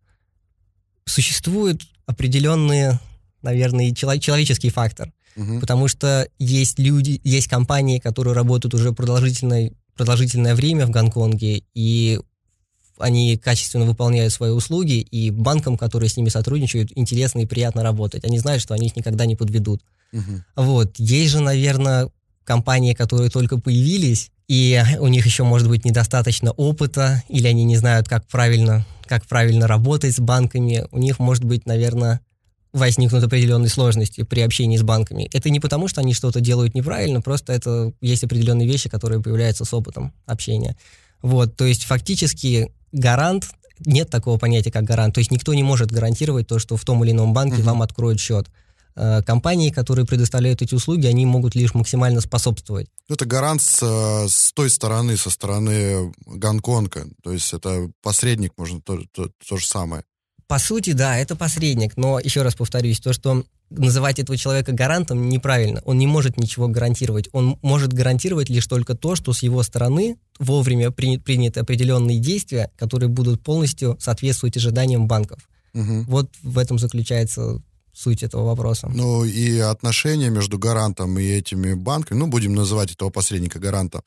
Существуют 1.06 1.84
определенные, 2.08 3.00
наверное, 3.44 3.94
человеческий 3.94 4.72
фактор. 4.72 5.13
Мгм. 5.38 5.62
Потому 5.62 5.88
что 5.88 6.27
есть 6.39 6.79
люди, 6.79 7.22
есть 7.24 7.48
компании, 7.48 8.00
которые 8.00 8.34
работают 8.34 8.74
уже 8.74 8.91
продолжительное, 8.91 9.72
продолжительное 9.96 10.56
время 10.56 10.88
в 10.88 10.89
Гонконге, 10.89 11.63
и 11.74 12.20
они 12.98 13.38
качественно 13.38 13.86
выполняют 13.86 14.34
свои 14.34 14.50
услуги, 14.50 15.00
и 15.00 15.29
банкам, 15.29 15.77
которые 15.77 16.10
с 16.10 16.17
ними 16.17 16.29
сотрудничают, 16.29 16.91
интересно 16.96 17.39
и 17.39 17.46
приятно 17.46 17.84
работать. 17.84 18.25
Они 18.25 18.39
знают, 18.39 18.63
что 18.63 18.74
они 18.74 18.88
их 18.88 18.96
никогда 18.96 19.27
не 19.27 19.36
подведут. 19.36 19.84
Угу. 20.12 20.44
Вот. 20.56 20.98
Есть 20.98 21.34
же, 21.34 21.39
наверное, 21.39 22.10
компании, 22.44 22.96
которые 22.96 23.29
только 23.29 23.60
появились, 23.60 24.32
и 24.48 24.82
у 25.00 25.08
них 25.08 25.25
еще 25.25 25.44
может 25.44 25.67
быть 25.67 25.86
недостаточно 25.86 26.51
опыта, 26.51 27.24
или 27.29 27.46
они 27.48 27.63
не 27.63 27.77
знают, 27.77 28.08
как 28.08 28.25
правильно, 28.27 28.86
как 29.06 29.27
правильно 29.27 29.67
работать 29.67 30.15
с 30.15 30.20
банками. 30.20 30.88
У 30.91 30.98
них 30.98 31.20
может 31.20 31.44
быть, 31.44 31.67
наверное, 31.67 32.22
возникнут 32.77 33.24
определенные 33.24 33.69
сложности 33.69 34.24
при 34.24 34.41
общении 34.41 34.77
с 34.77 34.84
банками. 34.84 35.29
Это 35.34 35.50
не 35.50 35.60
потому, 35.60 35.88
что 35.88 36.01
они 36.01 36.13
что-то 36.13 36.39
делают 36.39 36.75
неправильно, 36.75 37.22
просто 37.22 37.53
это 37.53 37.93
есть 38.01 38.24
определенные 38.24 38.67
вещи, 38.67 38.89
которые 38.89 39.22
появляются 39.22 39.65
с 39.65 39.74
опытом 39.74 40.13
общения. 40.25 40.77
Вот, 41.22 41.55
то 41.55 41.65
есть 41.65 41.84
фактически 41.84 42.72
гарант, 42.91 43.50
нет 43.86 44.10
такого 44.10 44.38
понятия, 44.38 44.72
как 44.72 44.84
гарант. 44.84 45.15
То 45.15 45.19
есть 45.19 45.31
никто 45.31 45.53
не 45.53 45.63
может 45.63 45.91
гарантировать 45.91 46.48
то, 46.48 46.60
что 46.60 46.77
в 46.77 46.86
том 46.86 47.03
или 47.03 47.12
ином 47.12 47.34
банке 47.34 47.57
uh-huh. 47.57 47.65
вам 47.65 47.81
откроют 47.81 48.19
счет. 48.19 48.48
Э, 48.96 49.22
компании, 49.22 49.69
которые 49.69 50.05
предоставляют 50.05 50.63
эти 50.63 50.74
услуги, 50.74 51.05
они 51.05 51.25
могут 51.27 51.53
лишь 51.53 51.75
максимально 51.75 52.19
способствовать. 52.19 52.88
Это 53.07 53.25
гарант 53.25 53.62
с, 53.62 53.79
с 54.27 54.51
той 54.53 54.72
стороны, 54.72 55.17
со 55.17 55.29
стороны 55.29 56.12
Гонконга. 56.25 57.05
То 57.24 57.31
есть 57.31 57.53
это 57.53 57.91
посредник, 58.01 58.53
можно 58.57 58.81
то, 58.81 59.00
то, 59.12 59.29
то 59.48 59.57
же 59.57 59.67
самое. 59.67 60.03
По 60.48 60.60
сути, 60.60 60.94
да, 60.94 61.18
это 61.18 61.36
посредник, 61.36 61.98
но 61.98 62.20
еще 62.20 62.42
раз 62.42 62.56
повторюсь, 62.56 63.00
то, 63.00 63.12
что 63.12 63.44
называть 63.70 64.20
этого 64.20 64.38
человека 64.38 64.72
гарантом 64.72 65.27
неправильно. 65.30 65.82
Он 65.84 65.98
не 65.98 66.08
может 66.08 66.38
ничего 66.38 66.70
гарантировать. 66.70 67.27
Он 67.34 67.60
может 67.62 67.92
гарантировать 67.92 68.50
лишь 68.50 68.66
только 68.66 68.96
то, 68.96 69.16
что 69.16 69.34
с 69.34 69.44
его 69.44 69.62
стороны 69.63 70.18
вовремя 70.39 70.92
при, 70.92 71.18
приняты 71.18 71.60
определенные 71.60 72.20
действия, 72.20 72.72
которые 72.77 73.10
будут 73.10 73.44
полностью 73.44 73.98
соответствовать 74.00 74.56
ожиданиям 74.56 75.08
банков. 75.08 75.39
Угу. 75.74 76.06
Вот 76.08 76.32
в 76.42 76.58
этом 76.58 76.80
заключается 76.80 77.62
суть 77.94 78.24
этого 78.24 78.46
вопроса. 78.46 78.89
Ну 78.94 79.25
и 79.25 79.58
отношения 79.60 80.30
между 80.30 80.58
гарантом 80.58 81.18
и 81.20 81.24
этими 81.24 81.74
банками, 81.74 82.20
ну 82.20 82.27
будем 82.27 82.54
называть 82.54 82.94
этого 82.94 83.10
посредника 83.10 83.60
гарантом, 83.60 84.01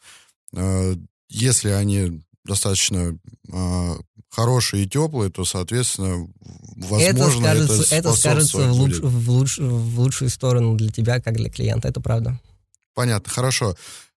э, 0.55 0.95
если 1.29 1.71
они 1.71 2.23
достаточно 2.45 3.19
э, 3.53 3.95
хорошие 4.31 4.85
и 4.85 4.89
теплые, 4.89 5.31
то, 5.31 5.45
соответственно, 5.45 6.29
возможно, 6.77 7.47
это 7.47 7.67
скажется, 7.67 7.95
это, 7.95 8.09
это 8.09 8.17
скажется 8.17 8.59
в, 8.59 8.73
луч, 8.73 8.99
в, 9.01 9.31
луч, 9.31 9.59
в 9.59 10.01
лучшую 10.01 10.31
сторону 10.31 10.77
для 10.77 10.91
тебя, 10.91 11.21
как 11.21 11.37
для 11.37 11.51
клиента, 11.51 11.89
это 11.89 12.01
правда. 12.01 12.39
Понятно, 12.95 13.33
хорошо. 13.33 13.75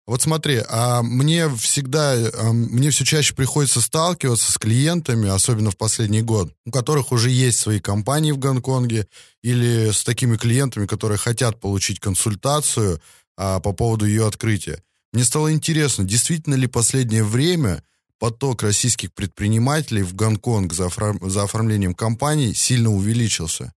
Вот 0.08 0.22
смотри, 0.22 0.62
а 0.68 1.03
мне 1.03 1.48
всегда, 1.56 2.13
а, 2.13 2.51
мне 2.51 2.89
все 2.89 3.06
чаще 3.06 3.34
приходится 3.34 3.82
сталкиваться 3.82 4.51
с 4.51 4.58
клиентами, 4.58 5.30
особенно 5.30 5.72
в 5.72 5.77
последний 5.77 6.22
год, 6.22 6.53
у 6.65 6.72
которых 6.72 7.12
уже 7.12 7.30
есть 7.30 7.60
свои 7.60 7.80
компании 7.80 8.32
в 8.32 8.38
Гонконге, 8.38 9.08
или 9.41 9.91
с 9.91 10.03
такими 10.03 10.38
клиентами, 10.38 10.86
которые 10.86 11.18
хотят 11.18 11.60
получить 11.60 12.00
консультацию 12.00 13.00
а, 13.38 13.60
по 13.60 13.74
поводу 13.74 14.06
ее 14.06 14.27
открытия. 14.27 14.84
Мне 15.13 15.24
стало 15.24 15.51
интересно, 15.51 16.03
действительно 16.03 16.56
ли 16.56 16.68
последнее 16.68 17.24
время 17.24 17.84
поток 18.22 18.62
российских 18.62 19.12
предпринимателей 19.16 20.04
в 20.04 20.13
Гонконг 20.13 20.74
за, 20.74 20.86
оформ... 20.86 21.20
за 21.28 21.42
оформлением 21.42 21.96
компаний 21.96 22.54
сильно 22.54 22.92
увеличился? 22.92 23.74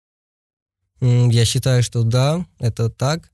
Я 0.99 1.45
считаю, 1.45 1.81
что 1.81 2.03
да, 2.03 2.45
это 2.59 2.89
так. 2.89 3.31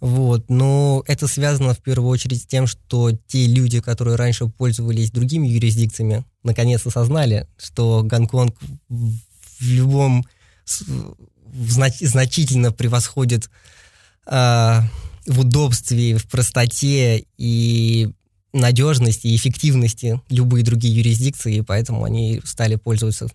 Вот, 0.00 0.48
но 0.48 1.04
это 1.06 1.26
связано 1.26 1.74
в 1.74 1.82
первую 1.82 2.08
очередь 2.08 2.42
с 2.42 2.46
тем, 2.46 2.66
что 2.66 3.12
те 3.26 3.46
люди, 3.46 3.80
которые 3.80 4.16
раньше 4.16 4.46
пользовались 4.46 5.10
другими 5.10 5.46
юрисдикциями, 5.46 6.24
наконец 6.42 6.86
осознали, 6.86 7.46
что 7.58 8.02
Гонконг 8.02 8.56
в 8.88 9.20
любом 9.60 10.26
в 11.44 11.70
знач, 11.70 11.98
значительно 12.00 12.72
превосходит 12.72 13.50
э, 14.26 14.80
в 15.26 15.40
удобстве, 15.40 16.16
в 16.16 16.26
простоте 16.28 17.26
и 17.36 18.10
надежности 18.60 19.26
и 19.26 19.36
эффективности 19.36 20.20
любые 20.28 20.64
другие 20.64 20.94
юрисдикции, 20.94 21.56
и 21.56 21.62
поэтому 21.62 22.04
они 22.04 22.40
стали 22.44 22.76
пользоваться 22.76 23.28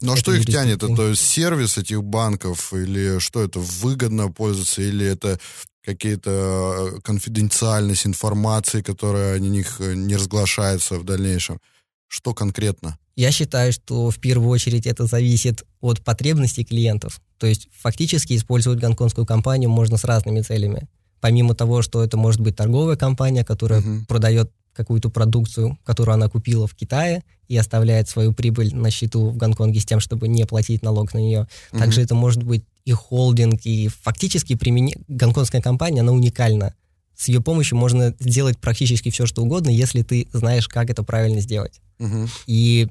но 0.00 0.16
что 0.16 0.32
их 0.32 0.46
тянет? 0.46 0.82
Это 0.82 1.14
сервис 1.14 1.78
этих 1.78 2.04
банков 2.04 2.72
или 2.72 3.18
что 3.18 3.42
это 3.42 3.58
выгодно 3.58 4.30
пользоваться 4.30 4.82
или 4.82 5.04
это 5.04 5.40
какие-то 5.84 6.92
э, 6.96 7.00
конфиденциальность 7.00 8.06
информации, 8.06 8.82
которая 8.82 9.34
о 9.34 9.38
них 9.38 9.80
э, 9.80 9.94
не 9.94 10.16
разглашается 10.16 10.98
в 10.98 11.04
дальнейшем? 11.04 11.60
Что 12.06 12.34
конкретно? 12.34 12.98
Я 13.16 13.32
считаю, 13.32 13.72
что 13.72 14.10
в 14.10 14.18
первую 14.18 14.50
очередь 14.50 14.86
это 14.86 15.06
зависит 15.06 15.64
от 15.80 16.04
потребностей 16.04 16.64
клиентов. 16.64 17.20
То 17.38 17.46
есть 17.46 17.68
фактически 17.76 18.36
использовать 18.36 18.80
гонконгскую 18.80 19.26
компанию 19.26 19.70
можно 19.70 19.96
с 19.96 20.04
разными 20.04 20.42
целями. 20.42 20.86
Помимо 21.20 21.54
того, 21.54 21.82
что 21.82 22.02
это 22.02 22.16
может 22.16 22.40
быть 22.40 22.56
торговая 22.56 22.96
компания, 22.96 23.44
которая 23.44 23.80
uh-huh. 23.80 24.06
продает 24.06 24.50
какую-то 24.78 25.10
продукцию, 25.10 25.76
которую 25.84 26.14
она 26.14 26.28
купила 26.28 26.68
в 26.68 26.74
Китае 26.74 27.24
и 27.48 27.56
оставляет 27.56 28.08
свою 28.08 28.32
прибыль 28.32 28.72
на 28.74 28.90
счету 28.90 29.30
в 29.30 29.36
Гонконге 29.36 29.80
с 29.80 29.84
тем, 29.84 29.98
чтобы 29.98 30.28
не 30.28 30.46
платить 30.46 30.82
налог 30.82 31.12
на 31.14 31.18
нее. 31.18 31.48
Угу. 31.72 31.80
Также 31.80 32.00
это 32.00 32.14
может 32.14 32.44
быть 32.44 32.64
и 32.84 32.92
холдинг, 32.92 33.62
и 33.64 33.88
фактически 33.88 34.54
примени... 34.54 34.94
гонконгская 35.08 35.60
компания, 35.60 36.02
она 36.02 36.12
уникальна. 36.12 36.74
С 37.16 37.26
ее 37.26 37.40
помощью 37.40 37.76
можно 37.76 38.14
сделать 38.20 38.58
практически 38.58 39.10
все, 39.10 39.26
что 39.26 39.42
угодно, 39.42 39.70
если 39.70 40.02
ты 40.02 40.28
знаешь, 40.32 40.68
как 40.68 40.90
это 40.90 41.02
правильно 41.02 41.40
сделать. 41.40 41.80
Угу. 41.98 42.28
И 42.46 42.88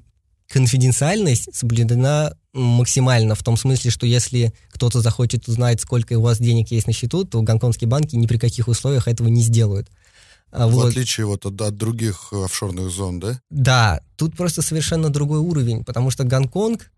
конфиденциальность 0.52 1.54
соблюдена 1.54 2.36
максимально, 2.54 3.36
в 3.36 3.44
том 3.44 3.58
смысле, 3.58 3.92
что 3.92 4.06
если 4.06 4.54
кто-то 4.72 5.02
захочет 5.02 5.48
узнать, 5.48 5.82
сколько 5.82 6.14
у 6.14 6.22
вас 6.22 6.40
денег 6.40 6.72
есть 6.72 6.88
на 6.88 6.94
счету, 6.94 7.24
то 7.26 7.42
гонконгские 7.42 7.88
банки 7.88 8.16
ни 8.16 8.28
при 8.28 8.38
каких 8.38 8.68
условиях 8.68 9.08
этого 9.08 9.28
не 9.28 9.42
сделают. 9.42 9.90
А, 10.52 10.68
в 10.68 10.72
вот. 10.72 10.90
отличие 10.90 11.26
вот 11.26 11.46
от, 11.46 11.62
от 11.62 11.76
других 11.76 12.30
э, 12.32 12.46
офшорных 12.46 12.90
зон, 12.90 13.20
да? 13.20 13.42
Да, 13.50 14.02
тут 14.16 14.36
просто 14.36 14.62
совершенно 14.62 15.10
другой 15.10 15.40
уровень, 15.40 15.84
потому 15.84 16.10
что 16.10 16.24
Гонконг 16.24 16.90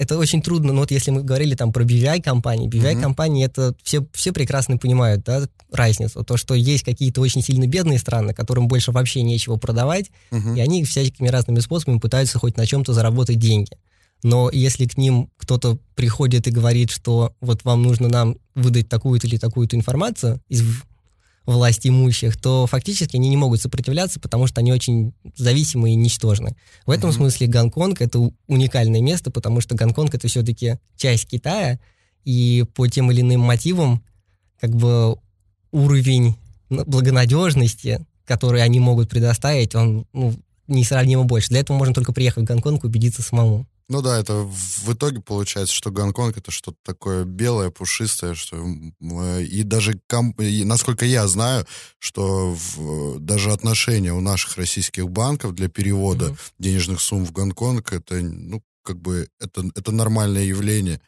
это 0.00 0.16
очень 0.16 0.40
трудно, 0.40 0.72
ну 0.72 0.80
вот 0.80 0.90
если 0.90 1.10
мы 1.10 1.22
говорили 1.22 1.54
там 1.54 1.74
про 1.74 1.84
BVI-компании, 1.84 2.70
BVI-компании, 2.70 3.44
mm-hmm. 3.44 3.50
это 3.50 3.74
все, 3.82 4.06
все 4.14 4.32
прекрасно 4.32 4.78
понимают, 4.78 5.24
да, 5.24 5.46
разницу, 5.70 6.24
то, 6.24 6.38
что 6.38 6.54
есть 6.54 6.84
какие-то 6.84 7.20
очень 7.20 7.42
сильно 7.42 7.66
бедные 7.66 7.98
страны, 7.98 8.32
которым 8.32 8.66
больше 8.66 8.92
вообще 8.92 9.20
нечего 9.20 9.56
продавать, 9.56 10.10
mm-hmm. 10.30 10.56
и 10.56 10.60
они 10.60 10.84
всякими 10.84 11.28
разными 11.28 11.60
способами 11.60 11.98
пытаются 11.98 12.38
хоть 12.38 12.56
на 12.56 12.64
чем-то 12.64 12.94
заработать 12.94 13.38
деньги. 13.38 13.72
Но 14.22 14.48
если 14.50 14.86
к 14.86 14.96
ним 14.96 15.28
кто-то 15.36 15.76
приходит 15.94 16.48
и 16.48 16.50
говорит, 16.50 16.90
что 16.90 17.34
вот 17.42 17.64
вам 17.64 17.82
нужно 17.82 18.08
нам 18.08 18.36
выдать 18.54 18.88
такую-то 18.88 19.26
или 19.26 19.36
такую-то 19.36 19.76
информацию 19.76 20.40
из 20.48 20.64
власть 21.54 21.86
имущих, 21.86 22.36
то 22.36 22.66
фактически 22.66 23.16
они 23.16 23.28
не 23.28 23.36
могут 23.36 23.60
сопротивляться, 23.60 24.20
потому 24.20 24.46
что 24.46 24.60
они 24.60 24.72
очень 24.72 25.12
зависимы 25.36 25.92
и 25.92 25.94
ничтожны. 25.94 26.56
В 26.86 26.90
этом 26.90 27.10
mm-hmm. 27.10 27.14
смысле 27.14 27.46
Гонконг— 27.46 28.00
это 28.02 28.30
уникальное 28.46 29.00
место, 29.00 29.30
потому 29.30 29.60
что 29.60 29.74
Гонконг— 29.74 30.14
это 30.16 30.28
все-таки 30.28 30.76
часть 30.96 31.26
Китая, 31.26 31.78
и 32.24 32.64
по 32.74 32.86
тем 32.86 33.10
или 33.10 33.22
иным 33.22 33.40
мотивам 33.40 34.02
как 34.60 34.74
бы 34.74 35.16
уровень 35.72 36.36
благонадежности, 36.68 38.06
который 38.26 38.62
они 38.62 38.78
могут 38.78 39.08
предоставить, 39.08 39.74
он 39.74 40.06
ну, 40.12 40.34
несравнимо 40.68 41.24
больше. 41.24 41.48
Для 41.48 41.60
этого 41.60 41.76
можно 41.76 41.94
только 41.94 42.12
приехать 42.12 42.44
в 42.44 42.46
Гонконг 42.46 42.84
и 42.84 42.86
убедиться 42.86 43.22
самому. 43.22 43.66
Ну 43.90 44.02
да, 44.02 44.20
это 44.20 44.34
в 44.34 44.92
итоге 44.92 45.20
получается, 45.20 45.74
что 45.74 45.90
Гонконг 45.90 46.38
это 46.38 46.52
что-то 46.52 46.78
такое 46.84 47.24
белое, 47.24 47.70
пушистое, 47.70 48.34
что 48.36 48.56
и 49.40 49.64
даже 49.64 50.00
и, 50.38 50.64
насколько 50.64 51.04
я 51.04 51.26
знаю, 51.26 51.66
что 51.98 52.54
в, 52.54 53.18
даже 53.18 53.50
отношения 53.50 54.12
у 54.12 54.20
наших 54.20 54.58
российских 54.58 55.10
банков 55.10 55.56
для 55.56 55.68
перевода 55.68 56.26
mm-hmm. 56.26 56.52
денежных 56.60 57.00
сумм 57.00 57.26
в 57.26 57.32
Гонконг 57.32 57.92
это 57.92 58.20
ну 58.20 58.62
как 58.84 59.00
бы 59.00 59.28
это 59.40 59.68
это 59.74 59.90
нормальное 59.90 60.44
явление, 60.44 61.00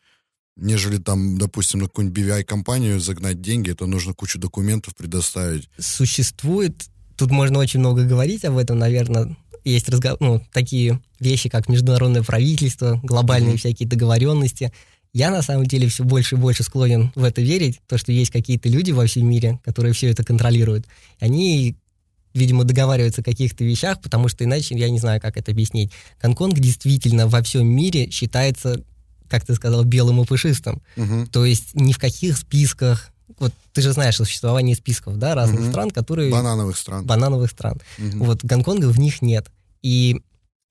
нежели 0.56 0.96
там, 0.96 1.38
допустим, 1.38 1.78
на 1.78 1.86
какую-нибудь 1.86 2.24
BVI 2.24 2.42
компанию 2.42 2.98
загнать 2.98 3.40
деньги, 3.40 3.70
это 3.70 3.86
нужно 3.86 4.12
кучу 4.12 4.40
документов 4.40 4.96
предоставить. 4.96 5.70
Существует 5.78 6.88
Тут 7.16 7.30
можно 7.30 7.60
очень 7.60 7.78
много 7.78 8.02
говорить 8.04 8.44
об 8.44 8.56
этом, 8.56 8.78
наверное 8.78 9.36
есть 9.64 9.88
разго... 9.88 10.16
ну, 10.20 10.42
такие 10.52 11.00
вещи, 11.20 11.48
как 11.48 11.68
международное 11.68 12.22
правительство, 12.22 13.00
глобальные 13.02 13.54
mm-hmm. 13.54 13.58
всякие 13.58 13.88
договоренности. 13.88 14.72
Я 15.12 15.30
на 15.30 15.42
самом 15.42 15.66
деле 15.66 15.88
все 15.88 16.04
больше 16.04 16.36
и 16.36 16.38
больше 16.38 16.62
склонен 16.62 17.12
в 17.14 17.22
это 17.22 17.42
верить, 17.42 17.80
то, 17.86 17.98
что 17.98 18.12
есть 18.12 18.30
какие-то 18.30 18.68
люди 18.68 18.92
во 18.92 19.06
всем 19.06 19.28
мире, 19.28 19.60
которые 19.64 19.92
все 19.92 20.08
это 20.08 20.24
контролируют. 20.24 20.86
Они, 21.20 21.76
видимо, 22.32 22.64
договариваются 22.64 23.20
о 23.20 23.24
каких-то 23.24 23.62
вещах, 23.62 24.00
потому 24.00 24.28
что 24.28 24.44
иначе 24.44 24.74
я 24.76 24.88
не 24.88 24.98
знаю, 24.98 25.20
как 25.20 25.36
это 25.36 25.52
объяснить. 25.52 25.92
Гонконг 26.22 26.58
действительно 26.58 27.28
во 27.28 27.42
всем 27.42 27.66
мире 27.66 28.10
считается, 28.10 28.82
как 29.28 29.44
ты 29.44 29.54
сказал, 29.54 29.84
белым 29.84 30.22
и 30.22 30.24
пушистым. 30.24 30.80
Угу. 30.96 31.26
То 31.30 31.44
есть 31.44 31.74
ни 31.74 31.92
в 31.92 31.98
каких 31.98 32.38
списках, 32.38 33.10
вот 33.38 33.52
ты 33.72 33.82
же 33.82 33.92
знаешь 33.92 34.20
о 34.20 34.24
существовании 34.24 34.74
списков, 34.74 35.18
да, 35.18 35.34
разных 35.34 35.60
угу. 35.60 35.70
стран, 35.70 35.90
которые... 35.90 36.30
Банановых 36.30 36.76
стран. 36.76 37.04
Банановых 37.04 37.50
стран. 37.50 37.80
Угу. 37.98 38.24
Вот 38.24 38.44
Гонконга 38.44 38.86
в 38.86 38.98
них 38.98 39.22
нет. 39.22 39.50
И, 39.82 40.20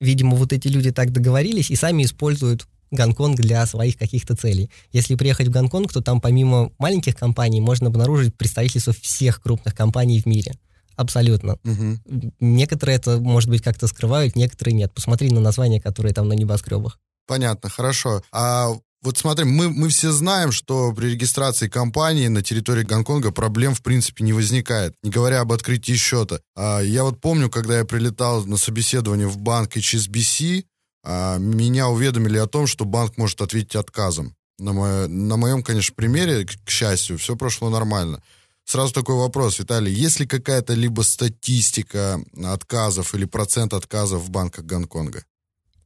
видимо, 0.00 0.36
вот 0.36 0.52
эти 0.52 0.68
люди 0.68 0.90
так 0.90 1.12
договорились 1.12 1.70
и 1.70 1.76
сами 1.76 2.04
используют 2.04 2.66
Гонконг 2.90 3.40
для 3.40 3.64
своих 3.66 3.96
каких-то 3.96 4.36
целей. 4.36 4.70
Если 4.92 5.14
приехать 5.14 5.48
в 5.48 5.50
Гонконг, 5.50 5.92
то 5.92 6.02
там 6.02 6.20
помимо 6.20 6.70
маленьких 6.78 7.16
компаний 7.16 7.60
можно 7.60 7.88
обнаружить 7.88 8.36
представительство 8.36 8.92
всех 8.92 9.42
крупных 9.42 9.74
компаний 9.74 10.20
в 10.20 10.26
мире. 10.26 10.52
Абсолютно. 10.96 11.56
Угу. 11.64 12.32
Некоторые 12.40 12.96
это, 12.96 13.18
может 13.18 13.48
быть, 13.48 13.62
как-то 13.62 13.86
скрывают, 13.86 14.36
некоторые 14.36 14.74
нет. 14.74 14.92
Посмотри 14.92 15.30
на 15.30 15.40
названия, 15.40 15.80
которые 15.80 16.12
там 16.12 16.28
на 16.28 16.34
небоскребах. 16.34 16.98
Понятно, 17.26 17.70
хорошо. 17.70 18.22
А 18.30 18.68
вот 19.02 19.18
смотри, 19.18 19.44
мы, 19.44 19.68
мы 19.68 19.88
все 19.88 20.12
знаем, 20.12 20.52
что 20.52 20.92
при 20.92 21.08
регистрации 21.08 21.68
компании 21.68 22.28
на 22.28 22.40
территории 22.42 22.84
Гонконга 22.84 23.32
проблем 23.32 23.74
в 23.74 23.82
принципе 23.82 24.22
не 24.22 24.32
возникает, 24.32 24.94
не 25.02 25.10
говоря 25.10 25.40
об 25.40 25.52
открытии 25.52 25.94
счета. 25.94 26.40
А, 26.54 26.80
я 26.80 27.02
вот 27.02 27.20
помню, 27.20 27.50
когда 27.50 27.78
я 27.78 27.84
прилетал 27.84 28.44
на 28.44 28.56
собеседование 28.56 29.26
в 29.26 29.38
банк 29.38 29.76
HSBC, 29.76 30.64
а, 31.04 31.38
меня 31.38 31.88
уведомили 31.88 32.38
о 32.38 32.46
том, 32.46 32.68
что 32.68 32.84
банк 32.84 33.18
может 33.18 33.40
ответить 33.40 33.74
отказом. 33.74 34.36
На, 34.60 34.72
мое, 34.72 35.08
на 35.08 35.36
моем, 35.36 35.64
конечно, 35.64 35.94
примере, 35.96 36.46
к 36.46 36.70
счастью, 36.70 37.18
все 37.18 37.34
прошло 37.34 37.70
нормально. 37.70 38.22
Сразу 38.64 38.94
такой 38.94 39.16
вопрос, 39.16 39.58
Виталий, 39.58 39.92
есть 39.92 40.20
ли 40.20 40.26
какая-то 40.26 40.74
либо 40.74 41.02
статистика 41.02 42.20
отказов 42.44 43.16
или 43.16 43.24
процент 43.24 43.74
отказов 43.74 44.22
в 44.22 44.30
банках 44.30 44.64
Гонконга? 44.64 45.24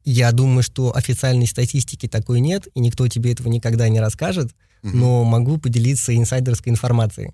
Я 0.06 0.30
думаю, 0.30 0.62
что 0.62 0.94
официальной 0.96 1.48
статистики 1.48 2.06
такой 2.06 2.38
нет, 2.38 2.68
и 2.74 2.80
никто 2.80 3.08
тебе 3.08 3.32
этого 3.32 3.48
никогда 3.48 3.88
не 3.88 3.98
расскажет, 3.98 4.52
но 4.82 5.24
могу 5.24 5.58
поделиться 5.58 6.14
инсайдерской 6.16 6.70
информацией. 6.70 7.32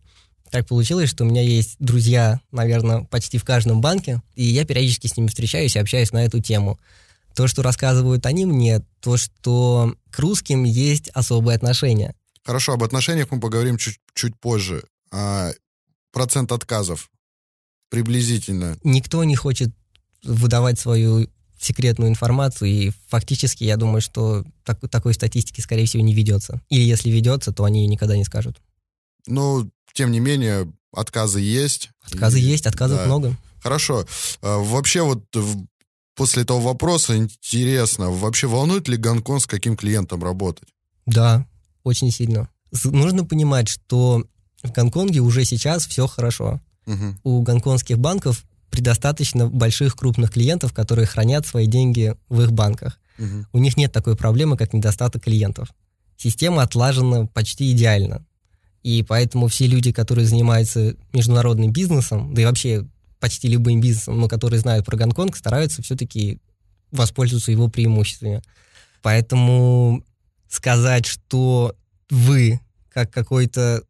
Так 0.51 0.67
получилось, 0.67 1.11
что 1.11 1.25
у 1.25 1.27
меня 1.27 1.43
есть 1.43 1.77
друзья, 1.81 2.41
наверное, 2.51 3.05
почти 3.05 3.37
в 3.37 3.45
каждом 3.45 3.83
банке, 3.83 4.23
и 4.37 4.45
я 4.45 4.65
периодически 4.65 5.07
с 5.07 5.19
ними 5.19 5.29
встречаюсь 5.29 5.77
и 5.77 5.79
общаюсь 5.79 6.13
на 6.13 6.25
эту 6.25 6.41
тему. 6.41 6.81
То, 7.35 7.47
что 7.47 7.63
рассказывают 7.63 8.25
они 8.25 8.47
мне, 8.47 8.81
то, 9.01 9.19
что 9.19 9.95
к 10.11 10.19
русским 10.19 10.65
есть 10.65 11.11
особые 11.11 11.57
отношения. 11.57 12.15
Хорошо, 12.43 12.73
об 12.73 12.85
отношениях 12.85 13.31
мы 13.31 13.39
поговорим 13.39 13.77
чуть, 13.77 13.99
чуть 14.15 14.35
позже. 14.41 14.85
А 15.11 15.53
процент 16.11 16.53
отказов 16.53 17.11
приблизительно? 17.91 18.79
Никто 18.83 19.25
не 19.25 19.37
хочет 19.37 19.71
выдавать 20.23 20.81
свою 20.81 21.29
секретную 21.63 22.11
информацию, 22.11 22.69
и 22.71 22.93
фактически 23.09 23.65
я 23.65 23.77
думаю, 23.77 24.01
что 24.01 24.45
так, 24.65 24.81
такой 24.91 25.15
статистики, 25.15 25.61
скорее 25.61 25.87
всего, 25.87 26.03
не 26.03 26.15
ведется. 26.15 26.61
Или 26.69 26.83
если 26.83 27.11
ведется, 27.11 27.53
то 27.53 27.65
они 27.65 27.83
ее 27.83 27.89
никогда 27.89 28.17
не 28.17 28.25
скажут. 28.25 28.61
Ну, 29.27 29.71
тем 29.95 30.11
не 30.11 30.21
менее, 30.21 30.73
отказы 30.93 31.41
есть. 31.41 31.91
Отказы 32.03 32.41
и, 32.41 32.43
есть, 32.43 32.67
отказов 32.67 32.99
да. 32.99 33.07
много. 33.07 33.37
Хорошо. 33.63 34.05
А, 34.43 34.59
вообще 34.59 35.03
вот 35.03 35.25
после 36.17 36.43
этого 36.43 36.61
вопроса 36.61 37.17
интересно, 37.17 38.11
вообще 38.11 38.47
волнует 38.49 38.89
ли 38.89 38.97
Гонконг 38.97 39.43
с 39.43 39.47
каким 39.47 39.77
клиентом 39.77 40.23
работать? 40.23 40.69
Да, 41.07 41.47
очень 41.85 42.11
сильно. 42.11 42.49
Нужно 42.85 43.25
понимать, 43.25 43.69
что 43.69 44.25
в 44.63 44.73
Гонконге 44.73 45.21
уже 45.21 45.45
сейчас 45.45 45.87
все 45.87 46.07
хорошо. 46.07 46.61
Угу. 46.87 47.17
У 47.23 47.43
гонконгских 47.43 47.99
банков 47.99 48.45
предостаточно 48.73 49.49
больших 49.49 49.95
крупных 49.95 50.33
клиентов, 50.33 50.73
которые 50.73 51.07
хранят 51.07 51.47
свои 51.47 51.67
деньги 51.67 52.17
в 52.31 52.41
их 52.41 52.53
банках. 52.53 52.99
Угу. 53.19 53.47
У 53.53 53.59
них 53.59 53.77
нет 53.77 53.93
такой 53.93 54.17
проблемы, 54.17 54.57
как 54.57 54.73
недостаток 54.73 55.25
клиентов. 55.25 55.69
Система 56.17 56.63
отлажена 56.63 57.27
почти 57.27 57.71
идеально. 57.71 58.25
И 58.83 59.05
поэтому 59.07 59.47
все 59.49 59.67
люди, 59.67 59.93
которые 59.93 60.27
занимаются 60.27 60.97
международным 61.13 61.71
бизнесом, 61.71 62.35
да 62.35 62.43
и 62.43 62.45
вообще 62.47 62.89
почти 63.21 63.47
любым 63.47 63.81
бизнесом, 63.81 64.19
но 64.19 64.27
которые 64.27 64.59
знают 64.59 64.87
про 64.87 64.97
Гонконг, 64.97 65.37
стараются 65.37 65.83
все-таки 65.83 66.41
воспользоваться 66.91 67.53
его 67.53 67.69
преимуществами. 67.69 68.43
Поэтому 69.03 70.03
сказать, 70.49 71.05
что 71.07 71.77
вы, 72.09 72.59
как 72.89 73.13
какой-то 73.13 73.83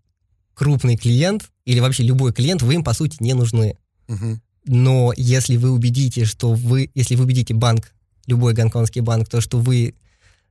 крупный 0.55 0.97
клиент, 0.97 1.51
или 1.65 1.79
вообще 1.79 2.03
любой 2.03 2.33
клиент, 2.33 2.63
вы 2.63 2.75
им, 2.75 2.85
по 2.85 2.93
сути, 2.93 3.17
не 3.21 3.35
нужны. 3.35 3.77
Угу. 4.09 4.41
Но 4.65 5.13
если 5.17 5.57
вы 5.57 5.71
убедите, 5.71 6.25
что 6.25 6.55
вы, 6.55 6.91
если 6.95 7.17
вы 7.17 7.25
убедите 7.25 7.55
банк, 7.55 7.93
любой 8.27 8.55
гонконгский 8.55 9.01
банк, 9.01 9.29
то, 9.29 9.41
что 9.41 9.59
вы 9.59 9.95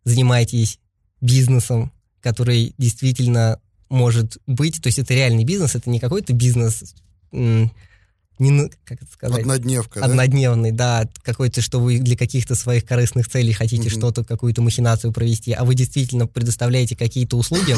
занимаетесь 0.03 0.79
бизнесом, 1.21 1.91
который 2.19 2.73
действительно 2.77 3.59
может 3.89 4.37
быть, 4.47 4.81
то 4.81 4.87
есть 4.87 4.99
это 4.99 5.13
реальный 5.13 5.43
бизнес, 5.43 5.75
это 5.75 5.89
не 5.89 5.99
какой-то 5.99 6.33
бизнес, 6.33 6.95
не, 7.31 8.69
как 8.85 9.03
это 9.03 9.11
сказать? 9.11 9.41
Однодневка, 9.41 10.03
Однодневный, 10.03 10.71
да, 10.71 11.03
да 11.03 11.09
какой-то, 11.21 11.61
что 11.61 11.79
вы 11.79 11.99
для 11.99 12.17
каких-то 12.17 12.55
своих 12.55 12.85
корыстных 12.85 13.29
целей 13.29 13.53
хотите 13.53 13.83
угу. 13.83 13.89
что-то, 13.91 14.23
какую-то 14.23 14.61
махинацию 14.63 15.13
провести, 15.13 15.51
а 15.51 15.63
вы 15.63 15.75
действительно 15.75 16.25
предоставляете 16.25 16.95
какие-то 16.95 17.37
услуги, 17.37 17.75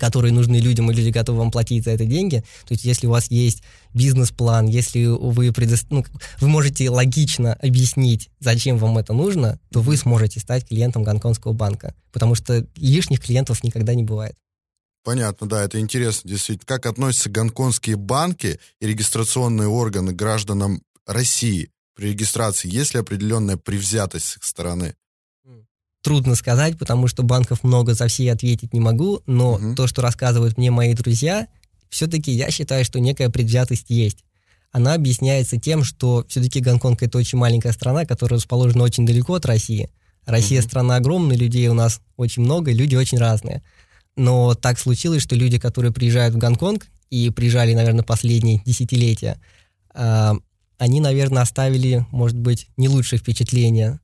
которые 0.00 0.32
нужны 0.32 0.56
людям, 0.56 0.90
и 0.90 0.94
люди 0.94 1.10
готовы 1.10 1.38
вам 1.38 1.50
платить 1.50 1.84
за 1.84 1.90
это 1.90 2.06
деньги. 2.06 2.38
То 2.66 2.72
есть 2.72 2.84
если 2.84 3.06
у 3.06 3.10
вас 3.10 3.30
есть 3.30 3.62
бизнес-план, 3.94 4.66
если 4.66 5.04
вы, 5.04 5.52
предо... 5.52 5.76
ну, 5.90 6.04
вы 6.40 6.48
можете 6.48 6.88
логично 6.90 7.52
объяснить, 7.54 8.30
зачем 8.40 8.78
вам 8.78 8.98
это 8.98 9.12
нужно, 9.12 9.60
то 9.70 9.80
вы 9.80 9.96
сможете 9.96 10.40
стать 10.40 10.66
клиентом 10.66 11.04
гонконгского 11.04 11.52
банка, 11.52 11.94
потому 12.12 12.34
что 12.34 12.66
лишних 12.76 13.20
клиентов 13.20 13.62
никогда 13.62 13.94
не 13.94 14.02
бывает. 14.02 14.34
Понятно, 15.02 15.48
да, 15.48 15.62
это 15.62 15.80
интересно, 15.80 16.28
действительно. 16.28 16.66
Как 16.66 16.86
относятся 16.86 17.30
гонконгские 17.30 17.96
банки 17.96 18.58
и 18.80 18.86
регистрационные 18.86 19.68
органы 19.68 20.12
гражданам 20.12 20.82
России 21.06 21.70
при 21.94 22.08
регистрации? 22.10 22.68
Есть 22.70 22.94
ли 22.94 23.00
определенная 23.00 23.56
привзятость 23.56 24.26
с 24.26 24.36
их 24.36 24.44
стороны? 24.44 24.94
Трудно 26.02 26.34
сказать, 26.34 26.78
потому 26.78 27.06
что 27.08 27.22
банков 27.22 27.62
много, 27.62 27.94
за 27.94 28.08
все 28.08 28.32
ответить 28.32 28.72
не 28.72 28.80
могу, 28.80 29.22
но 29.26 29.54
угу. 29.54 29.74
то, 29.74 29.86
что 29.86 30.02
рассказывают 30.02 30.56
мне 30.56 30.70
мои 30.70 30.94
друзья, 30.94 31.46
все-таки 31.88 32.30
я 32.30 32.50
считаю, 32.50 32.84
что 32.84 33.00
некая 33.00 33.30
предвзятость 33.30 33.86
есть. 33.88 34.24
Она 34.72 34.94
объясняется 34.94 35.58
тем, 35.58 35.82
что 35.82 36.24
все-таки 36.28 36.60
Гонконг 36.60 37.02
это 37.02 37.18
очень 37.18 37.38
маленькая 37.38 37.72
страна, 37.72 38.04
которая 38.04 38.38
расположена 38.38 38.84
очень 38.84 39.04
далеко 39.04 39.34
от 39.34 39.46
России. 39.46 39.90
Россия 40.26 40.60
угу. 40.60 40.68
страна 40.68 40.96
огромная, 40.96 41.36
людей 41.36 41.66
у 41.68 41.74
нас 41.74 42.00
очень 42.16 42.42
много, 42.42 42.72
люди 42.72 42.94
очень 42.94 43.18
разные. 43.18 43.62
Но 44.16 44.54
так 44.54 44.78
случилось, 44.78 45.22
что 45.22 45.34
люди, 45.34 45.58
которые 45.58 45.92
приезжают 45.92 46.34
в 46.34 46.38
Гонконг 46.38 46.86
и 47.10 47.30
приезжали, 47.30 47.74
наверное, 47.74 48.04
последние 48.04 48.62
десятилетия, 48.64 49.40
э, 49.94 50.32
они, 50.78 51.00
наверное, 51.00 51.42
оставили, 51.42 52.06
может 52.10 52.38
быть, 52.38 52.68
не 52.76 52.88
лучшее 52.88 53.18
впечатление 53.18 53.98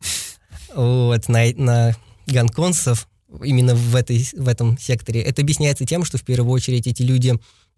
вот, 0.77 1.29
на, 1.29 1.45
на 1.57 1.97
гонконцев 2.27 3.09
именно 3.43 3.75
в, 3.75 3.97
этой, 3.97 4.25
в 4.35 4.47
этом 4.47 4.79
секторе. 4.79 5.21
Это 5.23 5.43
объясняется 5.43 5.85
тем, 5.85 6.05
что 6.05 6.19
в 6.19 6.23
первую 6.23 6.53
очередь 6.53 6.87
эти 6.87 7.03
люди 7.03 7.35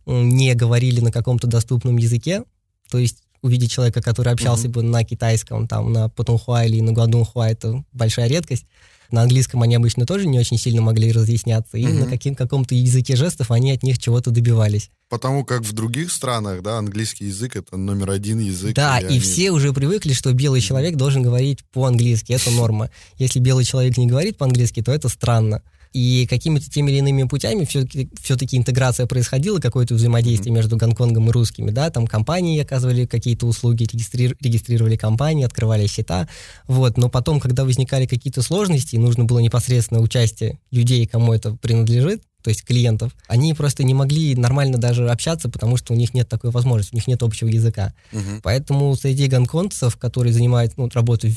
не 0.06 0.54
говорили 0.54 1.00
на 1.00 1.12
каком-то 1.12 1.46
доступном 1.46 1.96
языке, 1.96 2.44
то 2.90 2.98
есть 2.98 3.22
увидеть 3.42 3.70
человека, 3.70 4.02
который 4.02 4.32
общался 4.32 4.66
mm-hmm. 4.66 4.72
бы 4.72 4.82
на 4.82 5.04
китайском, 5.04 5.68
там, 5.68 5.92
на 5.92 6.08
Путунхуа 6.08 6.64
или 6.64 6.80
на 6.80 6.92
Гуадунхуа, 6.92 7.50
это 7.50 7.84
большая 7.92 8.28
редкость. 8.28 8.64
На 9.10 9.22
английском 9.22 9.62
они 9.62 9.74
обычно 9.74 10.04
тоже 10.04 10.26
не 10.26 10.38
очень 10.38 10.58
сильно 10.58 10.82
могли 10.82 11.10
разъясняться, 11.12 11.78
и 11.78 11.86
угу. 11.86 12.00
на 12.00 12.06
каким, 12.06 12.34
каком-то 12.34 12.74
языке 12.74 13.16
жестов 13.16 13.50
они 13.50 13.72
от 13.72 13.82
них 13.82 13.98
чего-то 13.98 14.30
добивались. 14.30 14.90
Потому 15.08 15.44
как 15.44 15.62
в 15.62 15.72
других 15.72 16.12
странах, 16.12 16.62
да, 16.62 16.78
английский 16.78 17.26
язык 17.26 17.56
это 17.56 17.76
номер 17.78 18.10
один 18.10 18.38
язык. 18.38 18.74
Да, 18.74 18.98
и, 18.98 19.04
и 19.04 19.06
они... 19.06 19.20
все 19.20 19.50
уже 19.50 19.72
привыкли, 19.72 20.12
что 20.12 20.32
белый 20.34 20.60
человек 20.60 20.96
должен 20.96 21.22
говорить 21.22 21.64
по-английски, 21.72 22.32
это 22.32 22.50
норма. 22.50 22.90
Если 23.16 23.38
белый 23.38 23.64
человек 23.64 23.96
не 23.96 24.06
говорит 24.06 24.36
по-английски, 24.36 24.82
то 24.82 24.92
это 24.92 25.08
странно. 25.08 25.62
И 25.92 26.26
какими-то 26.28 26.70
теми 26.70 26.90
или 26.90 26.98
иными 26.98 27.24
путями 27.24 27.64
все-таки, 27.64 28.10
все-таки 28.20 28.56
интеграция 28.56 29.06
происходила, 29.06 29.58
какое-то 29.58 29.94
взаимодействие 29.94 30.52
mm-hmm. 30.52 30.56
между 30.56 30.76
Гонконгом 30.76 31.28
и 31.28 31.32
русскими, 31.32 31.70
да, 31.70 31.90
там 31.90 32.06
компании 32.06 32.60
оказывали 32.60 33.06
какие-то 33.06 33.46
услуги, 33.46 33.84
регистри- 33.84 34.36
регистрировали 34.40 34.96
компании, 34.96 35.44
открывали 35.44 35.86
счета, 35.86 36.28
вот, 36.66 36.96
но 36.96 37.08
потом, 37.08 37.40
когда 37.40 37.64
возникали 37.64 38.06
какие-то 38.06 38.42
сложности, 38.42 38.96
и 38.96 38.98
нужно 38.98 39.24
было 39.24 39.38
непосредственно 39.38 40.00
участие 40.00 40.58
людей, 40.70 41.06
кому 41.06 41.32
это 41.32 41.54
принадлежит, 41.54 42.22
то 42.42 42.50
есть 42.50 42.64
клиентов, 42.64 43.12
они 43.26 43.52
просто 43.54 43.82
не 43.82 43.94
могли 43.94 44.34
нормально 44.36 44.78
даже 44.78 45.10
общаться, 45.10 45.48
потому 45.48 45.76
что 45.76 45.92
у 45.92 45.96
них 45.96 46.14
нет 46.14 46.28
такой 46.28 46.50
возможности, 46.50 46.94
у 46.94 46.96
них 46.96 47.08
нет 47.08 47.22
общего 47.22 47.48
языка. 47.48 47.92
Uh-huh. 48.12 48.40
Поэтому 48.42 48.94
среди 48.94 49.26
гонконгцев, 49.26 49.96
которые 49.96 50.32
занимают, 50.32 50.76
ну, 50.76 50.88
работают 50.92 51.36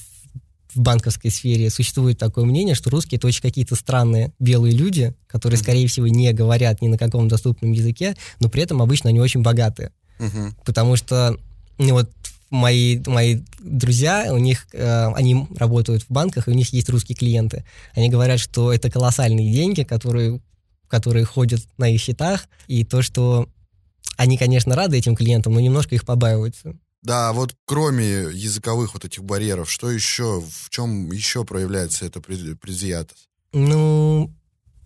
в 0.74 0.80
банковской 0.80 1.32
сфере 1.32 1.70
существует 1.70 2.18
такое 2.18 2.46
мнение, 2.46 2.76
что 2.76 2.90
русские 2.90 3.18
это 3.18 3.28
очень 3.28 3.42
какие-то 3.42 3.76
странные 3.76 4.34
белые 4.40 4.76
люди, 4.76 5.14
которые, 5.28 5.58
скорее 5.58 5.88
всего, 5.88 6.08
не 6.08 6.32
говорят 6.34 6.82
ни 6.82 6.88
на 6.88 6.98
каком 6.98 7.28
доступном 7.28 7.72
языке, 7.72 8.16
но 8.40 8.50
при 8.50 8.64
этом 8.64 8.82
обычно 8.82 9.10
они 9.10 9.20
очень 9.20 9.42
богатые. 9.42 9.92
Uh-huh. 10.20 10.54
Потому 10.66 10.96
что 10.96 11.38
ну, 11.78 11.94
вот 11.94 12.10
мои, 12.52 13.02
мои 13.08 13.40
друзья, 13.60 14.28
у 14.32 14.38
них, 14.38 14.68
э, 14.74 15.08
они 15.16 15.48
работают 15.56 16.04
в 16.04 16.12
банках, 16.12 16.48
и 16.48 16.52
у 16.52 16.54
них 16.54 16.72
есть 16.74 16.90
русские 16.90 17.16
клиенты. 17.16 17.64
Они 17.94 18.10
говорят, 18.10 18.40
что 18.40 18.72
это 18.72 18.92
колоссальные 18.92 19.52
деньги, 19.52 19.84
которые, 19.84 20.42
которые 20.88 21.26
ходят 21.26 21.62
на 21.78 21.90
их 21.90 22.00
счетах, 22.00 22.46
и 22.68 22.84
то, 22.84 23.02
что 23.02 23.48
они, 24.18 24.38
конечно, 24.38 24.76
рады 24.76 24.98
этим 24.98 25.16
клиентам, 25.16 25.54
но 25.54 25.60
немножко 25.60 25.96
их 25.96 26.06
побаиваются. 26.06 26.76
Да, 27.02 27.34
вот 27.34 27.56
кроме 27.66 28.28
языковых 28.32 28.94
вот 28.94 29.06
этих 29.06 29.24
барьеров, 29.24 29.72
что 29.72 29.90
еще, 29.90 30.42
в 30.42 30.70
чем 30.70 31.12
еще 31.12 31.44
проявляется 31.46 32.06
эта 32.06 32.22
предвзятость? 32.22 33.28
Ну, 33.54 34.32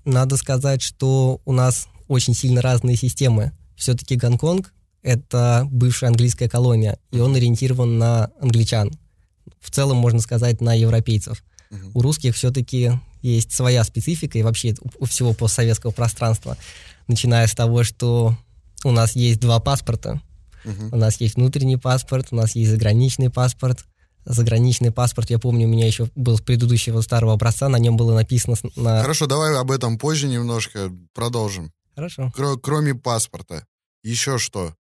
надо 0.05 0.37
сказать, 0.37 0.81
что 0.81 1.41
у 1.45 1.51
нас 1.51 1.87
очень 2.07 2.33
сильно 2.33 2.61
разные 2.61 2.95
системы. 2.95 3.51
Все-таки 3.75 4.15
Гонконг— 4.15 4.73
это 5.01 5.67
бывшая 5.69 6.07
английская 6.07 6.47
колония, 6.47 6.97
и 7.11 7.19
он 7.19 7.35
ориентирован 7.35 7.97
на 7.97 8.31
англичан. 8.39 8.91
В 9.59 9.69
целом, 9.71 9.97
можно 9.97 10.19
сказать, 10.19 10.61
на 10.61 10.73
европейцев. 10.73 11.43
Uh-huh. 11.69 11.91
У 11.93 12.01
русских 12.01 12.35
все-таки 12.35 12.91
есть 13.21 13.51
своя 13.51 13.83
специфика, 13.83 14.37
и 14.37 14.43
вообще 14.43 14.75
у 14.99 15.05
всего 15.05 15.33
постсоветского 15.33 15.91
пространства, 15.91 16.57
начиная 17.07 17.47
с 17.47 17.53
того, 17.53 17.83
что 17.83 18.37
у 18.83 18.91
нас 18.91 19.15
есть 19.15 19.39
два 19.39 19.59
паспорта. 19.59 20.21
У 20.91 20.97
нас 20.97 21.19
есть 21.21 21.35
внутренний 21.35 21.77
паспорт, 21.77 22.27
у 22.31 22.35
нас 22.35 22.55
есть 22.55 22.71
заграничный 22.71 23.29
паспорт, 23.29 23.85
заграничный 24.25 24.91
паспорт, 24.91 25.29
я 25.29 25.39
помню, 25.39 25.67
у 25.67 25.69
меня 25.69 25.85
еще 25.85 26.09
был 26.15 26.37
с 26.37 26.41
предыдущего 26.41 27.01
старого 27.01 27.33
образца, 27.33 27.69
на 27.69 27.77
нем 27.77 27.95
было 27.95 28.13
написано... 28.13 28.55
На... 28.75 29.01
Хорошо, 29.01 29.27
давай 29.27 29.55
об 29.55 29.71
этом 29.71 29.97
позже 29.97 30.27
немножко 30.27 30.91
продолжим. 31.13 31.71
Хорошо. 31.95 32.31
Кр- 32.35 32.59
кроме 32.59 32.95
паспорта, 32.95 33.65
еще 34.03 34.37
что? 34.37 34.75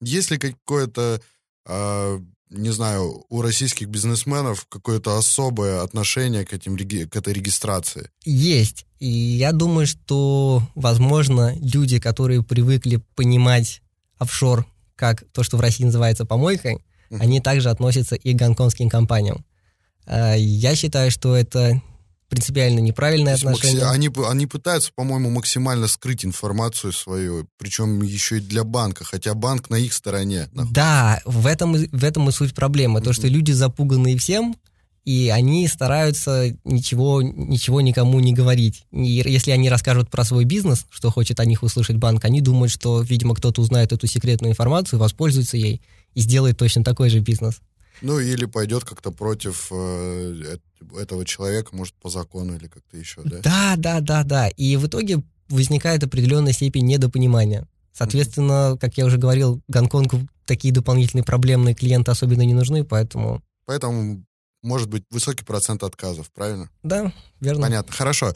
Есть 0.00 0.30
ли 0.30 0.38
какое-то, 0.38 1.22
э, 1.66 2.20
не 2.50 2.70
знаю, 2.70 3.24
у 3.28 3.40
российских 3.40 3.88
бизнесменов 3.88 4.66
какое-то 4.68 5.16
особое 5.16 5.82
отношение 5.82 6.44
к, 6.44 6.52
этим, 6.52 6.76
к 6.76 7.16
этой 7.16 7.32
регистрации? 7.32 8.10
Есть. 8.24 8.84
И 8.98 9.08
я 9.08 9.52
думаю, 9.52 9.86
что, 9.86 10.62
возможно, 10.74 11.54
люди, 11.60 12.00
которые 12.00 12.42
привыкли 12.42 13.00
понимать 13.14 13.80
офшор 14.18 14.66
как 15.02 15.24
то, 15.32 15.42
что 15.42 15.56
в 15.56 15.60
России 15.60 15.82
называется 15.82 16.24
помойкой, 16.24 16.78
они 17.10 17.40
также 17.40 17.70
относятся 17.70 18.14
и 18.14 18.34
к 18.34 18.36
гонконгским 18.36 18.88
компаниям. 18.88 19.44
А, 20.06 20.36
я 20.36 20.76
считаю, 20.76 21.10
что 21.10 21.36
это 21.36 21.82
принципиально 22.28 22.78
неправильное 22.78 23.34
отношение. 23.34 23.84
Они, 23.86 24.08
они 24.28 24.46
пытаются, 24.46 24.92
по-моему, 24.94 25.28
максимально 25.28 25.88
скрыть 25.88 26.24
информацию 26.24 26.92
свою, 26.92 27.48
причем 27.58 28.00
еще 28.00 28.38
и 28.38 28.40
для 28.40 28.62
банка, 28.62 29.02
хотя 29.02 29.34
банк 29.34 29.70
на 29.70 29.74
их 29.74 29.92
стороне. 29.92 30.48
Находится. 30.52 30.72
Да, 30.72 31.20
в 31.24 31.48
этом, 31.48 31.72
в 31.72 32.04
этом 32.04 32.28
и 32.28 32.32
суть 32.32 32.54
проблемы. 32.54 33.00
Mm-hmm. 33.00 33.04
То, 33.04 33.12
что 33.12 33.26
люди 33.26 33.50
запуганы 33.50 34.16
всем, 34.16 34.54
и 35.04 35.30
они 35.30 35.66
стараются 35.66 36.56
ничего, 36.64 37.22
ничего 37.22 37.80
никому 37.80 38.20
не 38.20 38.32
говорить. 38.32 38.86
И 38.92 39.22
если 39.24 39.50
они 39.50 39.68
расскажут 39.68 40.10
про 40.10 40.24
свой 40.24 40.44
бизнес, 40.44 40.86
что 40.90 41.10
хочет 41.10 41.40
о 41.40 41.44
них 41.44 41.62
услышать 41.62 41.96
банк, 41.96 42.24
они 42.24 42.40
думают, 42.40 42.70
что, 42.70 43.02
видимо, 43.02 43.34
кто-то 43.34 43.60
узнает 43.60 43.92
эту 43.92 44.06
секретную 44.06 44.52
информацию, 44.52 45.00
воспользуется 45.00 45.56
ей 45.56 45.82
и 46.14 46.20
сделает 46.20 46.56
точно 46.56 46.84
такой 46.84 47.10
же 47.10 47.18
бизнес. 47.18 47.60
Ну, 48.00 48.18
или 48.18 48.46
пойдет 48.46 48.84
как-то 48.84 49.10
против 49.12 49.68
э, 49.70 50.58
этого 50.98 51.24
человека, 51.24 51.70
может, 51.72 51.94
по 51.94 52.08
закону 52.08 52.56
или 52.56 52.66
как-то 52.66 52.96
еще, 52.96 53.22
да? 53.24 53.38
Да, 53.42 53.74
да, 53.76 54.00
да, 54.00 54.24
да. 54.24 54.48
И 54.48 54.76
в 54.76 54.86
итоге 54.86 55.22
возникает 55.48 56.02
определенная 56.02 56.52
степень 56.52 56.86
недопонимания. 56.86 57.68
Соответственно, 57.92 58.72
mm-hmm. 58.72 58.78
как 58.78 58.96
я 58.96 59.04
уже 59.04 59.18
говорил, 59.18 59.60
Гонконгу 59.68 60.26
такие 60.46 60.72
дополнительные 60.72 61.24
проблемные 61.24 61.74
клиенты 61.74 62.10
особенно 62.10 62.42
не 62.42 62.54
нужны, 62.54 62.84
поэтому... 62.84 63.42
Поэтому 63.66 64.24
может 64.62 64.88
быть 64.88 65.04
высокий 65.10 65.44
процент 65.44 65.82
отказов, 65.82 66.30
правильно? 66.32 66.70
Да, 66.82 67.12
верно. 67.40 67.62
Понятно, 67.62 67.92
хорошо. 67.92 68.32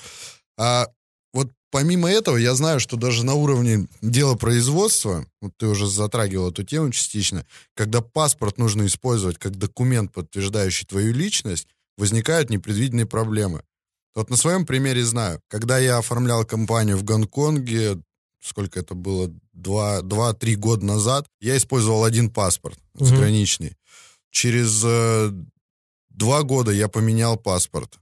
А 0.58 0.88
вот 1.32 1.50
помимо 1.70 2.10
этого, 2.10 2.36
я 2.36 2.54
знаю, 2.54 2.80
что 2.80 2.96
даже 2.96 3.24
на 3.24 3.34
уровне 3.34 3.88
дела 4.00 4.34
производства, 4.34 5.26
вот 5.40 5.52
ты 5.56 5.66
уже 5.66 5.86
затрагивал 5.86 6.50
эту 6.50 6.64
тему 6.64 6.90
частично, 6.90 7.46
когда 7.74 8.00
паспорт 8.00 8.58
нужно 8.58 8.86
использовать 8.86 9.38
как 9.38 9.56
документ, 9.56 10.12
подтверждающий 10.12 10.86
твою 10.86 11.12
личность, 11.12 11.68
возникают 11.96 12.50
непредвиденные 12.50 13.06
проблемы. 13.06 13.62
Вот 14.14 14.30
на 14.30 14.36
своем 14.36 14.64
примере 14.64 15.04
знаю, 15.04 15.40
когда 15.48 15.78
я 15.78 15.98
оформлял 15.98 16.44
компанию 16.44 16.96
в 16.96 17.04
Гонконге, 17.04 17.98
сколько 18.42 18.80
это 18.80 18.94
было, 18.94 19.30
два-три 19.52 20.54
года 20.54 20.84
назад, 20.84 21.26
я 21.40 21.56
использовал 21.56 22.04
один 22.04 22.30
паспорт 22.30 22.78
угу. 22.94 23.04
заграничный. 23.04 23.76
Через 24.30 24.82
э, 24.84 25.32
два 26.16 26.42
года 26.42 26.72
я 26.72 26.88
поменял 26.88 27.36
паспорт. 27.36 27.98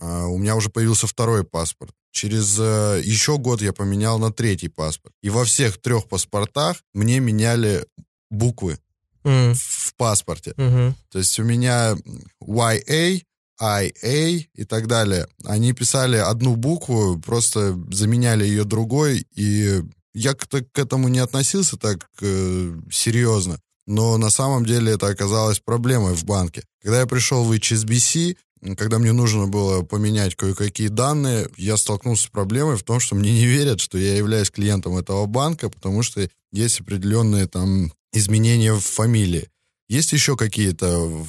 Э, 0.00 0.24
у 0.24 0.38
меня 0.38 0.56
уже 0.56 0.70
появился 0.70 1.06
второй 1.06 1.44
паспорт. 1.44 1.94
Через 2.10 2.58
э, 2.58 3.00
еще 3.04 3.38
год 3.38 3.62
я 3.62 3.72
поменял 3.72 4.18
на 4.18 4.32
третий 4.32 4.68
паспорт. 4.68 5.14
И 5.22 5.30
во 5.30 5.44
всех 5.44 5.80
трех 5.80 6.08
паспортах 6.08 6.82
мне 6.92 7.20
меняли 7.20 7.86
буквы 8.30 8.78
mm. 9.24 9.54
в 9.54 9.94
паспорте. 9.94 10.52
Mm-hmm. 10.56 10.94
То 11.10 11.18
есть 11.18 11.38
у 11.38 11.44
меня 11.44 11.94
YA, 12.42 13.22
IA 13.60 14.46
и 14.54 14.64
так 14.64 14.86
далее. 14.86 15.28
Они 15.44 15.72
писали 15.72 16.16
одну 16.16 16.56
букву, 16.56 17.20
просто 17.20 17.78
заменяли 17.90 18.44
ее 18.44 18.64
другой, 18.64 19.26
и 19.34 19.82
я 20.14 20.34
к, 20.34 20.48
к 20.48 20.78
этому 20.78 21.08
не 21.08 21.20
относился 21.20 21.76
так 21.76 22.08
э, 22.20 22.74
серьезно. 22.90 23.60
Но 23.90 24.16
на 24.18 24.30
самом 24.30 24.64
деле 24.64 24.92
это 24.92 25.08
оказалось 25.08 25.58
проблемой 25.58 26.14
в 26.14 26.24
банке. 26.24 26.62
Когда 26.80 27.00
я 27.00 27.06
пришел 27.08 27.42
в 27.42 27.50
HSBC, 27.50 28.36
когда 28.76 29.00
мне 29.00 29.10
нужно 29.10 29.48
было 29.48 29.82
поменять 29.82 30.36
кое-какие 30.36 30.86
данные, 30.86 31.48
я 31.56 31.76
столкнулся 31.76 32.28
с 32.28 32.28
проблемой 32.28 32.76
в 32.76 32.84
том, 32.84 33.00
что 33.00 33.16
мне 33.16 33.32
не 33.32 33.46
верят, 33.46 33.80
что 33.80 33.98
я 33.98 34.16
являюсь 34.16 34.52
клиентом 34.52 34.96
этого 34.96 35.26
банка, 35.26 35.68
потому 35.68 36.04
что 36.04 36.28
есть 36.52 36.80
определенные 36.80 37.48
там 37.48 37.92
изменения 38.12 38.74
в 38.74 38.80
фамилии. 38.80 39.48
Есть 39.88 40.12
еще 40.12 40.36
какие-то 40.36 41.26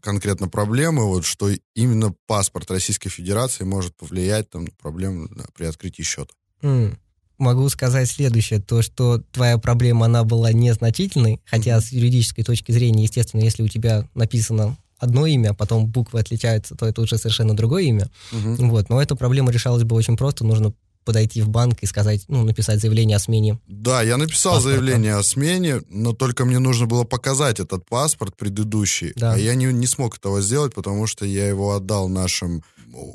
конкретно 0.00 0.48
проблемы, 0.48 1.04
вот, 1.04 1.26
что 1.26 1.50
именно 1.74 2.14
паспорт 2.26 2.70
Российской 2.70 3.10
Федерации 3.10 3.64
может 3.64 3.94
повлиять 3.94 4.48
там, 4.48 4.64
на 4.64 4.70
проблему 4.80 5.28
да, 5.28 5.44
при 5.54 5.66
открытии 5.66 6.04
счета? 6.04 6.32
Mm. 6.62 6.96
Могу 7.38 7.68
сказать 7.68 8.10
следующее, 8.10 8.60
то, 8.60 8.82
что 8.82 9.22
твоя 9.32 9.58
проблема, 9.58 10.06
она 10.06 10.24
была 10.24 10.52
незначительной, 10.52 11.40
хотя 11.44 11.76
mm-hmm. 11.76 11.80
с 11.80 11.92
юридической 11.92 12.42
точки 12.42 12.72
зрения, 12.72 13.04
естественно, 13.04 13.42
если 13.42 13.62
у 13.62 13.68
тебя 13.68 14.08
написано 14.14 14.76
одно 14.98 15.26
имя, 15.26 15.50
а 15.50 15.54
потом 15.54 15.86
буквы 15.86 16.20
отличаются, 16.20 16.74
то 16.74 16.86
это 16.86 17.00
уже 17.00 17.18
совершенно 17.18 17.56
другое 17.56 17.84
имя. 17.84 18.10
Угу. 18.32 18.66
Вот, 18.66 18.88
но 18.88 19.00
эта 19.00 19.14
проблема 19.14 19.52
решалась 19.52 19.84
бы 19.84 19.94
очень 19.94 20.16
просто, 20.16 20.44
нужно 20.44 20.72
подойти 21.04 21.40
в 21.40 21.48
банк 21.48 21.78
и 21.80 21.86
сказать, 21.86 22.24
ну, 22.28 22.44
написать 22.44 22.80
заявление 22.80 23.16
о 23.16 23.18
смене. 23.18 23.58
Да, 23.66 24.02
я 24.02 24.18
написал 24.18 24.56
паспорта. 24.56 24.76
заявление 24.76 25.14
о 25.14 25.22
смене, 25.22 25.80
но 25.88 26.12
только 26.12 26.44
мне 26.44 26.58
нужно 26.58 26.86
было 26.86 27.04
показать 27.04 27.60
этот 27.60 27.86
паспорт 27.86 28.36
предыдущий, 28.36 29.14
да. 29.16 29.32
а 29.32 29.38
я 29.38 29.54
не, 29.54 29.66
не 29.72 29.86
смог 29.86 30.18
этого 30.18 30.42
сделать, 30.42 30.74
потому 30.74 31.06
что 31.06 31.24
я 31.24 31.48
его 31.48 31.74
отдал 31.74 32.08
нашим 32.08 32.62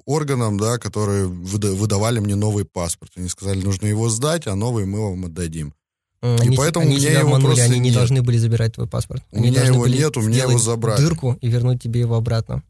органам, 0.06 0.58
да, 0.60 0.78
которые 0.78 1.26
выдавали 1.28 2.20
мне 2.20 2.36
новый 2.36 2.66
паспорт. 2.66 3.12
Они 3.16 3.30
сказали, 3.30 3.62
нужно 3.62 3.88
его 3.88 4.10
сдать, 4.10 4.48
а 4.48 4.56
новый 4.56 4.86
мы 4.86 5.02
вам 5.02 5.26
отдадим. 5.26 5.74
Они, 6.22 6.56
и 6.56 6.58
поэтому 6.58 6.86
они 6.86 6.96
у 6.96 6.98
меня 6.98 7.10
тебя 7.10 7.20
его 7.20 7.36
обманули, 7.36 7.60
они 7.60 7.80
не 7.80 7.90
нет. 7.90 7.96
должны 7.96 8.22
были 8.22 8.38
забирать 8.38 8.76
твой 8.76 8.88
паспорт. 8.88 9.24
У 9.32 9.38
они 9.38 9.50
меня 9.50 9.66
его 9.66 9.86
нет, 9.88 10.16
у 10.16 10.22
меня 10.22 10.44
его 10.44 10.58
забрали. 10.58 11.02
дырку 11.02 11.38
и 11.42 11.50
вернуть 11.50 11.84
тебе 11.84 12.00
его 12.00 12.16
обратно. 12.16 12.64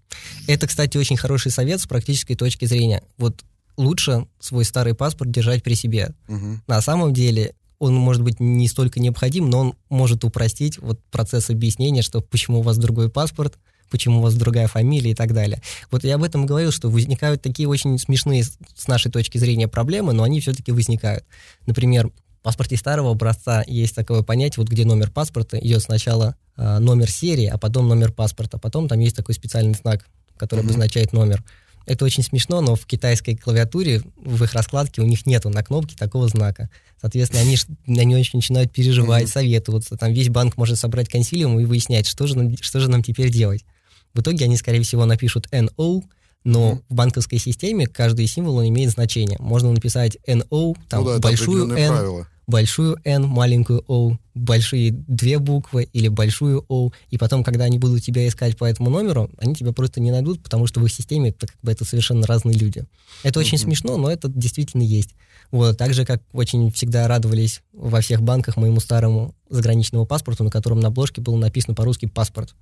Это, 0.47 0.67
кстати, 0.67 0.97
очень 0.97 1.17
хороший 1.17 1.51
совет 1.51 1.79
с 1.79 1.85
практической 1.85 2.33
точки 2.33 2.65
зрения. 2.65 3.03
Вот 3.17 3.43
лучше 3.77 4.27
свой 4.39 4.65
старый 4.65 4.95
паспорт 4.95 5.29
держать 5.29 5.61
при 5.61 5.75
себе. 5.75 6.15
Угу. 6.27 6.61
На 6.65 6.81
самом 6.81 7.13
деле 7.13 7.53
он 7.77 7.93
может 7.93 8.23
быть 8.23 8.39
не 8.39 8.67
столько 8.67 8.99
необходим, 8.99 9.49
но 9.49 9.59
он 9.59 9.75
может 9.89 10.23
упростить 10.23 10.79
вот 10.79 10.99
процесс 11.11 11.51
объяснения, 11.51 12.01
что 12.01 12.21
почему 12.21 12.59
у 12.59 12.63
вас 12.63 12.77
другой 12.77 13.09
паспорт, 13.09 13.59
почему 13.93 14.17
у 14.17 14.21
вас 14.23 14.33
другая 14.33 14.67
фамилия 14.67 15.11
и 15.11 15.15
так 15.15 15.33
далее. 15.33 15.61
Вот 15.91 16.03
я 16.03 16.15
об 16.15 16.23
этом 16.23 16.47
говорил, 16.47 16.71
что 16.71 16.89
возникают 16.89 17.43
такие 17.43 17.69
очень 17.69 17.99
смешные 17.99 18.43
с 18.43 18.87
нашей 18.87 19.11
точки 19.11 19.37
зрения 19.37 19.67
проблемы, 19.67 20.13
но 20.13 20.23
они 20.23 20.41
все-таки 20.41 20.71
возникают. 20.71 21.23
Например, 21.67 22.09
паспорте 22.41 22.75
старого 22.75 23.11
образца 23.11 23.63
есть 23.67 23.93
такое 23.93 24.23
понятие, 24.23 24.63
вот 24.63 24.67
где 24.67 24.83
номер 24.83 25.11
паспорта 25.11 25.59
идет 25.59 25.83
сначала 25.83 26.35
э, 26.57 26.79
номер 26.79 27.09
серии, 27.09 27.45
а 27.45 27.59
потом 27.59 27.87
номер 27.87 28.11
паспорта, 28.11 28.57
потом 28.57 28.87
там 28.87 28.99
есть 28.99 29.15
такой 29.15 29.35
специальный 29.35 29.75
знак, 29.75 30.07
который 30.37 30.61
mm-hmm. 30.61 30.65
обозначает 30.65 31.13
номер. 31.13 31.43
Это 31.85 32.05
очень 32.05 32.23
смешно, 32.23 32.61
но 32.61 32.75
в 32.75 32.85
китайской 32.87 33.35
клавиатуре, 33.35 34.01
в 34.15 34.43
их 34.43 34.53
раскладке 34.53 35.01
у 35.01 35.05
них 35.05 35.27
нету 35.27 35.49
на 35.49 35.63
кнопке 35.63 35.95
такого 35.95 36.27
знака. 36.29 36.69
Соответственно, 36.99 37.41
они, 37.41 37.57
они 37.87 38.15
очень 38.15 38.37
начинают 38.39 38.71
переживать, 38.71 39.25
mm-hmm. 39.25 39.33
советоваться. 39.33 39.97
Там 39.97 40.13
весь 40.13 40.29
банк 40.29 40.57
может 40.57 40.79
собрать 40.79 41.09
консилиум 41.09 41.59
и 41.59 41.65
выяснять, 41.65 42.07
что 42.07 42.25
же, 42.25 42.37
нам, 42.37 42.55
что 42.59 42.79
же 42.79 42.89
нам 42.89 43.03
теперь 43.03 43.29
делать. 43.29 43.65
В 44.13 44.21
итоге 44.21 44.45
они, 44.45 44.57
скорее 44.57 44.81
всего, 44.81 45.05
напишут 45.05 45.47
NO, 45.51 46.03
но 46.43 46.73
mm-hmm. 46.73 46.83
в 46.89 46.93
банковской 46.93 47.39
системе 47.39 47.87
каждый 47.87 48.27
символ 48.27 48.57
он 48.57 48.67
имеет 48.67 48.91
значение. 48.91 49.37
Можно 49.39 49.71
написать 49.71 50.17
NO, 50.27 50.75
там 50.89 51.03
ну 51.03 51.09
да, 51.11 51.19
большую 51.19 51.69
N, 51.69 51.93
правила 51.93 52.27
большую 52.47 52.97
N, 53.03 53.27
маленькую 53.27 53.83
O, 53.87 54.17
большие 54.33 54.91
две 54.91 55.39
буквы 55.39 55.83
или 55.93 56.07
большую 56.07 56.65
O, 56.67 56.91
и 57.09 57.17
потом, 57.17 57.43
когда 57.43 57.65
они 57.65 57.79
будут 57.79 58.03
тебя 58.03 58.27
искать 58.27 58.57
по 58.57 58.65
этому 58.65 58.89
номеру, 58.89 59.29
они 59.37 59.55
тебя 59.55 59.71
просто 59.71 60.01
не 60.01 60.11
найдут, 60.11 60.43
потому 60.43 60.67
что 60.67 60.79
в 60.79 60.85
их 60.85 60.93
системе 60.93 61.29
это, 61.29 61.47
как 61.47 61.57
бы, 61.61 61.71
это 61.71 61.85
совершенно 61.85 62.25
разные 62.27 62.57
люди. 62.57 62.85
Это 63.23 63.39
очень 63.39 63.57
mm-hmm. 63.57 63.61
смешно, 63.61 63.97
но 63.97 64.11
это 64.11 64.27
действительно 64.27 64.83
есть. 64.83 65.15
Вот, 65.51 65.77
так 65.77 65.93
же, 65.93 66.05
как 66.05 66.21
очень 66.33 66.71
всегда 66.71 67.07
радовались 67.07 67.61
во 67.73 68.01
всех 68.01 68.21
банках 68.21 68.57
моему 68.57 68.79
старому 68.79 69.35
заграничному 69.49 70.05
паспорту, 70.05 70.43
на 70.43 70.49
котором 70.49 70.79
на 70.79 70.87
обложке 70.87 71.21
было 71.21 71.37
написано 71.37 71.75
по-русски 71.75 72.07
«паспорт». 72.07 72.55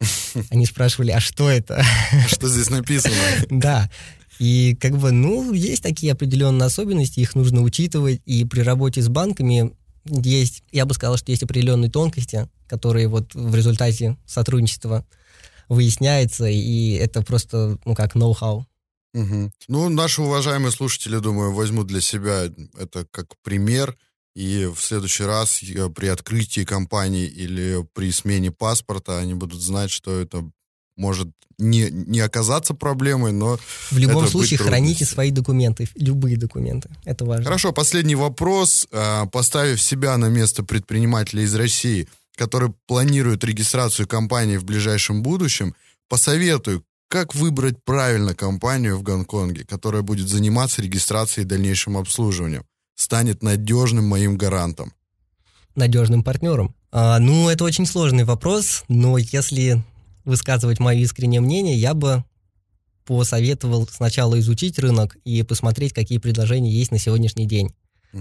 Они 0.50 0.66
спрашивали, 0.66 1.10
а 1.10 1.20
что 1.20 1.50
это? 1.50 1.84
Что 2.28 2.48
здесь 2.48 2.70
написано? 2.70 3.14
Да. 3.50 3.90
И 4.40 4.76
как 4.80 4.98
бы, 4.98 5.12
ну, 5.12 5.52
есть 5.52 5.82
такие 5.82 6.12
определенные 6.12 6.66
особенности, 6.66 7.20
их 7.20 7.36
нужно 7.36 7.62
учитывать, 7.62 8.20
и 8.26 8.44
при 8.44 8.62
работе 8.62 9.00
с 9.00 9.08
банками 9.08 9.72
есть, 10.04 10.64
я 10.72 10.86
бы 10.86 10.94
сказал, 10.94 11.16
что 11.16 11.30
есть 11.30 11.44
определенные 11.44 11.90
тонкости, 11.90 12.48
которые 12.66 13.06
вот 13.06 13.34
в 13.34 13.54
результате 13.54 14.16
сотрудничества 14.26 15.06
выясняется, 15.68 16.46
и 16.46 16.92
это 16.94 17.22
просто, 17.22 17.78
ну, 17.84 17.94
как 17.94 18.14
ноу-хау. 18.14 18.66
Угу. 19.14 19.50
Ну, 19.68 19.88
наши 19.88 20.20
уважаемые 20.20 20.72
слушатели, 20.72 21.18
думаю, 21.18 21.52
возьмут 21.52 21.86
для 21.86 22.00
себя 22.00 22.46
это 22.76 23.06
как 23.10 23.28
пример, 23.42 23.96
и 24.34 24.66
в 24.66 24.80
следующий 24.80 25.24
раз 25.24 25.60
при 25.94 26.08
открытии 26.08 26.64
компании 26.64 27.26
или 27.26 27.86
при 27.94 28.10
смене 28.10 28.50
паспорта 28.50 29.18
они 29.18 29.34
будут 29.34 29.60
знать, 29.60 29.90
что 29.90 30.20
это 30.20 30.44
может 30.96 31.28
не, 31.58 31.88
не 31.90 32.20
оказаться 32.20 32.74
проблемой, 32.74 33.32
но... 33.32 33.58
В 33.90 33.98
любом 33.98 34.26
случае 34.26 34.58
храните 34.58 35.04
свои 35.04 35.30
документы, 35.30 35.88
любые 35.94 36.36
документы. 36.36 36.90
Это 37.04 37.24
важно. 37.24 37.44
Хорошо, 37.44 37.72
последний 37.72 38.16
вопрос. 38.16 38.88
А, 38.90 39.26
поставив 39.26 39.80
себя 39.80 40.16
на 40.16 40.26
место 40.26 40.64
предпринимателя 40.64 41.42
из 41.42 41.54
России, 41.54 42.08
который 42.36 42.72
планирует 42.86 43.44
регистрацию 43.44 44.08
компании 44.08 44.56
в 44.56 44.64
ближайшем 44.64 45.22
будущем, 45.22 45.74
посоветую, 46.08 46.84
как 47.08 47.34
выбрать 47.34 47.76
правильно 47.84 48.34
компанию 48.34 48.96
в 48.96 49.02
Гонконге, 49.02 49.64
которая 49.64 50.02
будет 50.02 50.28
заниматься 50.28 50.82
регистрацией 50.82 51.44
и 51.44 51.48
дальнейшим 51.48 51.96
обслуживанием, 51.96 52.64
станет 52.94 53.42
надежным 53.42 54.06
моим 54.06 54.36
гарантом? 54.36 54.92
Надежным 55.74 56.22
партнером. 56.22 56.74
А, 56.92 57.18
ну, 57.18 57.48
это 57.48 57.64
очень 57.64 57.86
сложный 57.86 58.24
вопрос, 58.24 58.84
но 58.88 59.18
если 59.18 59.82
высказывать 60.24 60.78
мое 60.78 60.98
искреннее 60.98 61.40
мнение, 61.40 61.76
я 61.76 61.94
бы 61.94 62.24
посоветовал 63.04 63.86
сначала 63.88 64.38
изучить 64.38 64.78
рынок 64.78 65.16
и 65.24 65.42
посмотреть, 65.42 65.92
какие 65.92 66.18
предложения 66.18 66.70
есть 66.70 66.90
на 66.90 66.98
сегодняшний 66.98 67.46
день. 67.46 67.74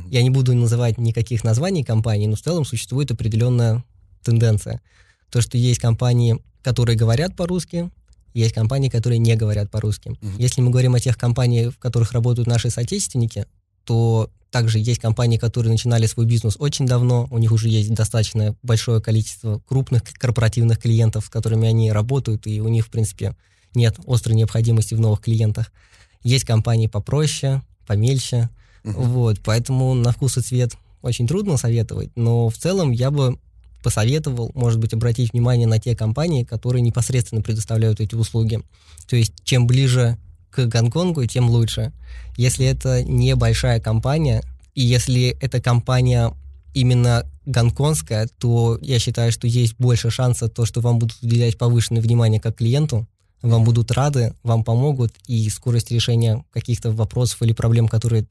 Я 0.09 0.23
не 0.23 0.31
буду 0.31 0.55
называть 0.55 0.97
никаких 0.97 1.43
названий 1.43 1.83
компаний, 1.83 2.25
но 2.25 2.35
в 2.35 2.41
целом 2.41 2.65
существует 2.65 3.11
определенная 3.11 3.83
тенденция. 4.23 4.81
То, 5.29 5.39
что 5.39 5.57
есть 5.57 5.79
компании, 5.79 6.39
которые 6.63 6.97
говорят 6.97 7.35
по-русски, 7.35 7.91
есть 8.33 8.55
компании, 8.55 8.89
которые 8.89 9.19
не 9.19 9.35
говорят 9.35 9.69
по-русски. 9.69 10.09
Uh-huh. 10.09 10.35
Если 10.39 10.61
мы 10.61 10.71
говорим 10.71 10.95
о 10.95 10.99
тех 10.99 11.15
компаниях, 11.17 11.75
в 11.75 11.77
которых 11.77 12.13
работают 12.13 12.47
наши 12.47 12.71
соотечественники, 12.71 13.45
то 13.85 14.29
также 14.53 14.77
есть 14.77 15.01
компании, 15.01 15.37
которые 15.37 15.71
начинали 15.71 16.05
свой 16.05 16.27
бизнес 16.27 16.57
очень 16.59 16.85
давно, 16.85 17.27
у 17.31 17.39
них 17.39 17.51
уже 17.51 17.69
есть 17.69 17.91
достаточно 17.93 18.55
большое 18.61 19.01
количество 19.01 19.59
крупных 19.67 20.03
корпоративных 20.03 20.79
клиентов, 20.79 21.25
с 21.25 21.29
которыми 21.29 21.67
они 21.67 21.91
работают, 21.91 22.45
и 22.45 22.61
у 22.61 22.67
них, 22.67 22.85
в 22.85 22.89
принципе, 22.89 23.35
нет 23.73 23.95
острой 24.05 24.35
необходимости 24.35 24.93
в 24.93 24.99
новых 24.99 25.21
клиентах. 25.21 25.71
Есть 26.23 26.45
компании 26.45 26.85
попроще, 26.85 27.63
помельче, 27.87 28.49
uh-huh. 28.83 28.93
вот, 28.93 29.39
поэтому 29.43 29.95
на 29.95 30.11
вкус 30.11 30.37
и 30.37 30.41
цвет 30.41 30.73
очень 31.01 31.27
трудно 31.27 31.57
советовать, 31.57 32.11
но 32.15 32.49
в 32.49 32.57
целом 32.57 32.91
я 32.91 33.09
бы 33.09 33.39
посоветовал, 33.83 34.51
может 34.55 34.79
быть, 34.79 34.93
обратить 34.93 35.33
внимание 35.33 35.67
на 35.67 35.79
те 35.79 35.95
компании, 35.95 36.43
которые 36.43 36.81
непосредственно 36.81 37.41
предоставляют 37.41 37.99
эти 37.99 38.15
услуги. 38.15 38.61
То 39.07 39.15
есть, 39.15 39.33
чем 39.43 39.67
ближе 39.67 40.17
к 40.53 40.65
Гонконгу, 40.67 41.25
тем 41.25 41.49
лучше. 41.49 41.91
Если 42.37 42.65
это 42.65 43.03
небольшая 43.03 43.79
компания, 43.79 44.43
и 44.75 44.81
если 44.81 45.37
эта 45.41 45.61
компания 45.61 46.33
именно 46.73 47.25
гонконгская, 47.45 48.29
то 48.39 48.77
я 48.81 48.99
считаю, 48.99 49.31
что 49.31 49.47
есть 49.47 49.75
больше 49.77 50.09
шанса 50.09 50.47
то, 50.47 50.65
что 50.65 50.81
вам 50.81 50.99
будут 50.99 51.17
уделять 51.21 51.57
повышенное 51.57 52.01
внимание 52.01 52.39
как 52.39 52.55
клиенту, 52.55 53.07
вам 53.41 53.63
будут 53.63 53.91
рады, 53.91 54.33
вам 54.43 54.63
помогут, 54.63 55.13
и 55.27 55.49
скорость 55.49 55.91
решения 55.91 56.43
каких-то 56.51 56.91
вопросов 56.91 57.41
или 57.41 57.53
проблем, 57.53 57.87
которые 57.87 58.25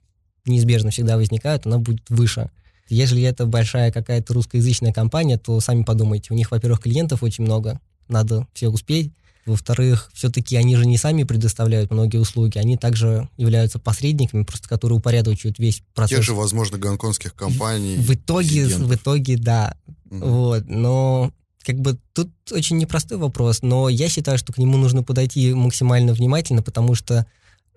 неизбежно 0.47 0.91
всегда 0.91 1.17
возникают, 1.17 1.67
она 1.67 1.79
будет 1.79 2.09
выше. 2.09 2.51
Если 2.89 3.23
это 3.23 3.47
большая 3.47 3.93
какая-то 3.93 4.35
русскоязычная 4.35 4.93
компания, 4.93 5.39
то 5.39 5.61
сами 5.61 5.83
подумайте, 5.83 6.29
у 6.31 6.37
них, 6.37 6.51
во-первых, 6.51 6.81
клиентов 6.81 7.23
очень 7.23 7.45
много, 7.45 7.81
надо 8.09 8.47
все 8.55 8.69
успеть, 8.69 9.13
во-вторых, 9.47 10.11
все-таки 10.15 10.57
они 10.57 10.77
же 10.77 10.87
не 10.87 10.97
сами 10.97 11.25
предоставляют 11.25 11.91
многие 11.91 12.19
услуги, 12.19 12.59
они 12.59 12.77
также 12.77 13.29
являются 13.37 13.79
посредниками, 13.79 14.45
просто 14.45 14.69
которые 14.69 14.99
упорядочивают 14.99 15.59
весь 15.59 15.83
процесс. 15.95 16.19
Тех 16.19 16.25
же, 16.25 16.35
возможно, 16.35 16.79
гонконгских 16.79 17.35
компаний. 17.35 17.97
В, 17.97 18.15
итоге, 18.15 18.67
в 18.67 18.95
итоге, 18.95 19.37
да. 19.37 19.77
Угу. 20.11 20.27
Вот, 20.27 20.65
но 20.67 21.33
как 21.65 21.81
бы 21.81 21.99
тут 22.13 22.31
очень 22.51 22.79
непростой 22.79 23.19
вопрос, 23.19 23.63
но 23.63 23.89
я 23.89 24.09
считаю, 24.09 24.39
что 24.39 24.53
к 24.53 24.59
нему 24.59 24.77
нужно 24.77 25.03
подойти 25.03 25.55
максимально 25.55 26.13
внимательно, 26.13 26.63
потому 26.63 26.95
что 26.95 27.27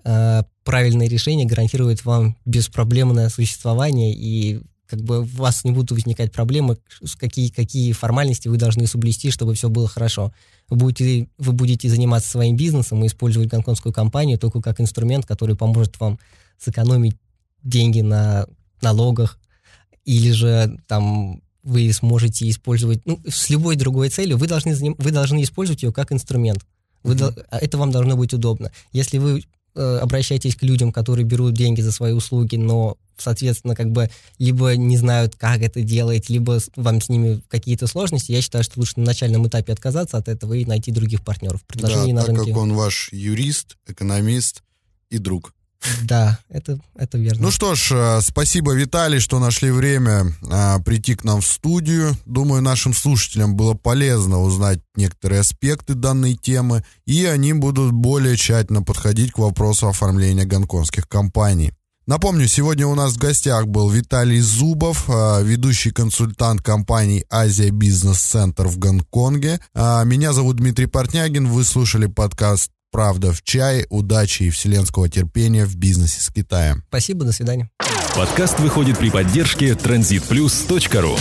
э, 0.04 0.44
правильное 0.64 1.08
решение 1.08 1.46
гарантирует 1.46 2.06
вам 2.06 2.36
беспроблемное 2.46 3.30
существование 3.30 4.14
и 4.14 4.62
как 4.88 5.02
бы 5.02 5.22
у 5.22 5.26
вас 5.26 5.64
не 5.64 5.72
будут 5.72 5.92
возникать 5.92 6.32
проблемы, 6.32 6.78
какие, 7.18 7.50
какие 7.50 7.92
формальности 7.92 8.48
вы 8.48 8.58
должны 8.58 8.88
соблюсти, 8.88 9.32
чтобы 9.32 9.54
все 9.56 9.70
было 9.70 9.88
хорошо. 9.88 10.34
Вы 10.70 10.78
будете, 10.78 11.28
вы 11.38 11.54
будете 11.54 11.90
заниматься 11.90 12.30
своим 12.30 12.56
бизнесом 12.56 13.04
и 13.04 13.08
использовать 13.08 13.50
гонконгскую 13.50 13.94
компанию 13.94 14.38
только 14.38 14.62
как 14.62 14.80
инструмент, 14.82 15.26
который 15.26 15.56
поможет 15.56 16.00
вам 16.00 16.20
сэкономить 16.58 17.18
деньги 17.64 18.02
на 18.02 18.48
налогах, 18.82 19.40
или 20.06 20.32
же 20.32 20.80
там 20.88 21.42
вы 21.64 21.92
сможете 21.94 22.48
использовать, 22.50 23.04
ну, 23.06 23.20
с 23.28 23.50
любой 23.50 23.76
другой 23.76 24.10
целью, 24.10 24.38
вы 24.38 24.48
должны, 24.48 24.76
вы 24.76 25.12
должны 25.12 25.42
использовать 25.42 25.82
ее 25.82 25.92
как 25.92 26.12
инструмент. 26.12 26.66
Вы, 27.02 27.16
mm-hmm. 27.16 27.48
Это 27.52 27.78
вам 27.78 27.92
должно 27.92 28.16
быть 28.16 28.34
удобно. 28.34 28.72
Если 28.92 29.18
вы 29.18 29.44
э, 29.76 29.98
обращаетесь 30.02 30.56
к 30.56 30.64
людям, 30.64 30.92
которые 30.92 31.26
берут 31.26 31.54
деньги 31.54 31.82
за 31.82 31.92
свои 31.92 32.14
услуги, 32.14 32.56
но 32.56 32.98
соответственно, 33.18 33.76
как 33.76 33.92
бы 33.92 34.10
либо 34.40 34.76
не 34.76 34.98
знают, 34.98 35.36
как 35.36 35.62
это 35.62 35.82
делать, 35.82 36.30
либо 36.30 36.60
вам 36.76 37.02
с 37.02 37.10
ними 37.10 37.42
какие-то 37.48 37.88
сложности, 37.88 38.32
я 38.32 38.42
считаю, 38.42 38.64
что 38.64 38.80
лучше 38.80 38.94
на 38.98 39.06
начальном 39.06 39.48
этапе 39.48 39.74
отказаться 39.74 40.18
от 40.18 40.28
этого 40.28 40.54
и 40.54 40.66
найти 40.66 40.92
других 40.92 41.24
партнеров. 41.24 41.64
Предложений 41.66 42.14
да, 42.14 42.20
на 42.20 42.26
так 42.26 42.36
рынке. 42.36 42.52
как 42.52 42.62
он 42.62 42.74
ваш 42.74 43.10
юрист, 43.12 43.78
экономист 43.88 44.64
и 45.10 45.18
друг. 45.18 45.55
Да, 46.04 46.40
это, 46.50 46.80
это 46.96 47.18
верно. 47.18 47.44
Ну 47.44 47.52
что 47.52 47.76
ж, 47.76 47.92
э, 47.92 48.22
спасибо, 48.22 48.74
Виталий, 48.74 49.20
что 49.20 49.40
нашли 49.40 49.72
время 49.72 50.34
а, 50.50 50.80
прийти 50.80 51.16
к 51.16 51.24
нам 51.24 51.42
в 51.42 51.48
студию. 51.48 52.16
Думаю, 52.26 52.62
нашим 52.62 52.94
слушателям 52.94 53.56
было 53.56 53.74
полезно 53.74 54.42
узнать 54.42 54.80
некоторые 54.96 55.42
аспекты 55.42 55.94
данной 55.94 56.36
темы, 56.36 56.84
и 57.06 57.26
они 57.26 57.54
будут 57.54 57.92
более 57.92 58.36
тщательно 58.38 58.82
подходить 58.82 59.32
к 59.32 59.38
вопросу 59.38 59.88
оформления 59.88 60.46
гонконгских 60.46 61.08
компаний. 61.08 61.74
Напомню, 62.08 62.48
сегодня 62.48 62.86
у 62.86 62.94
нас 62.94 63.14
в 63.14 63.18
гостях 63.18 63.66
был 63.66 63.90
Виталий 63.90 64.40
Зубов, 64.40 65.06
а, 65.10 65.42
ведущий 65.42 65.92
консультант 65.92 66.62
компании 66.62 67.26
«Азия 67.30 67.72
Бизнес 67.72 68.20
Центр» 68.20 68.68
в 68.68 68.78
Гонконге. 68.78 69.60
Меня 69.74 70.34
зовут 70.34 70.58
Дмитрий 70.58 70.86
Портнягин. 70.86 71.48
Вы 71.48 71.64
слушали 71.64 72.06
подкаст 72.06 72.70
«Правда 72.96 73.34
в 73.34 73.44
чае». 73.44 73.86
Удачи 73.90 74.44
и 74.44 74.50
вселенского 74.50 75.10
терпения 75.10 75.66
в 75.66 75.76
бизнесе 75.76 76.22
с 76.22 76.30
Китаем. 76.30 76.82
Спасибо, 76.88 77.26
до 77.26 77.34
свидания. 77.34 77.70
Подкаст 78.16 78.58
выходит 78.62 78.98
при 78.98 79.10
поддержке 79.10 79.72
transitplus.ru 79.72 81.20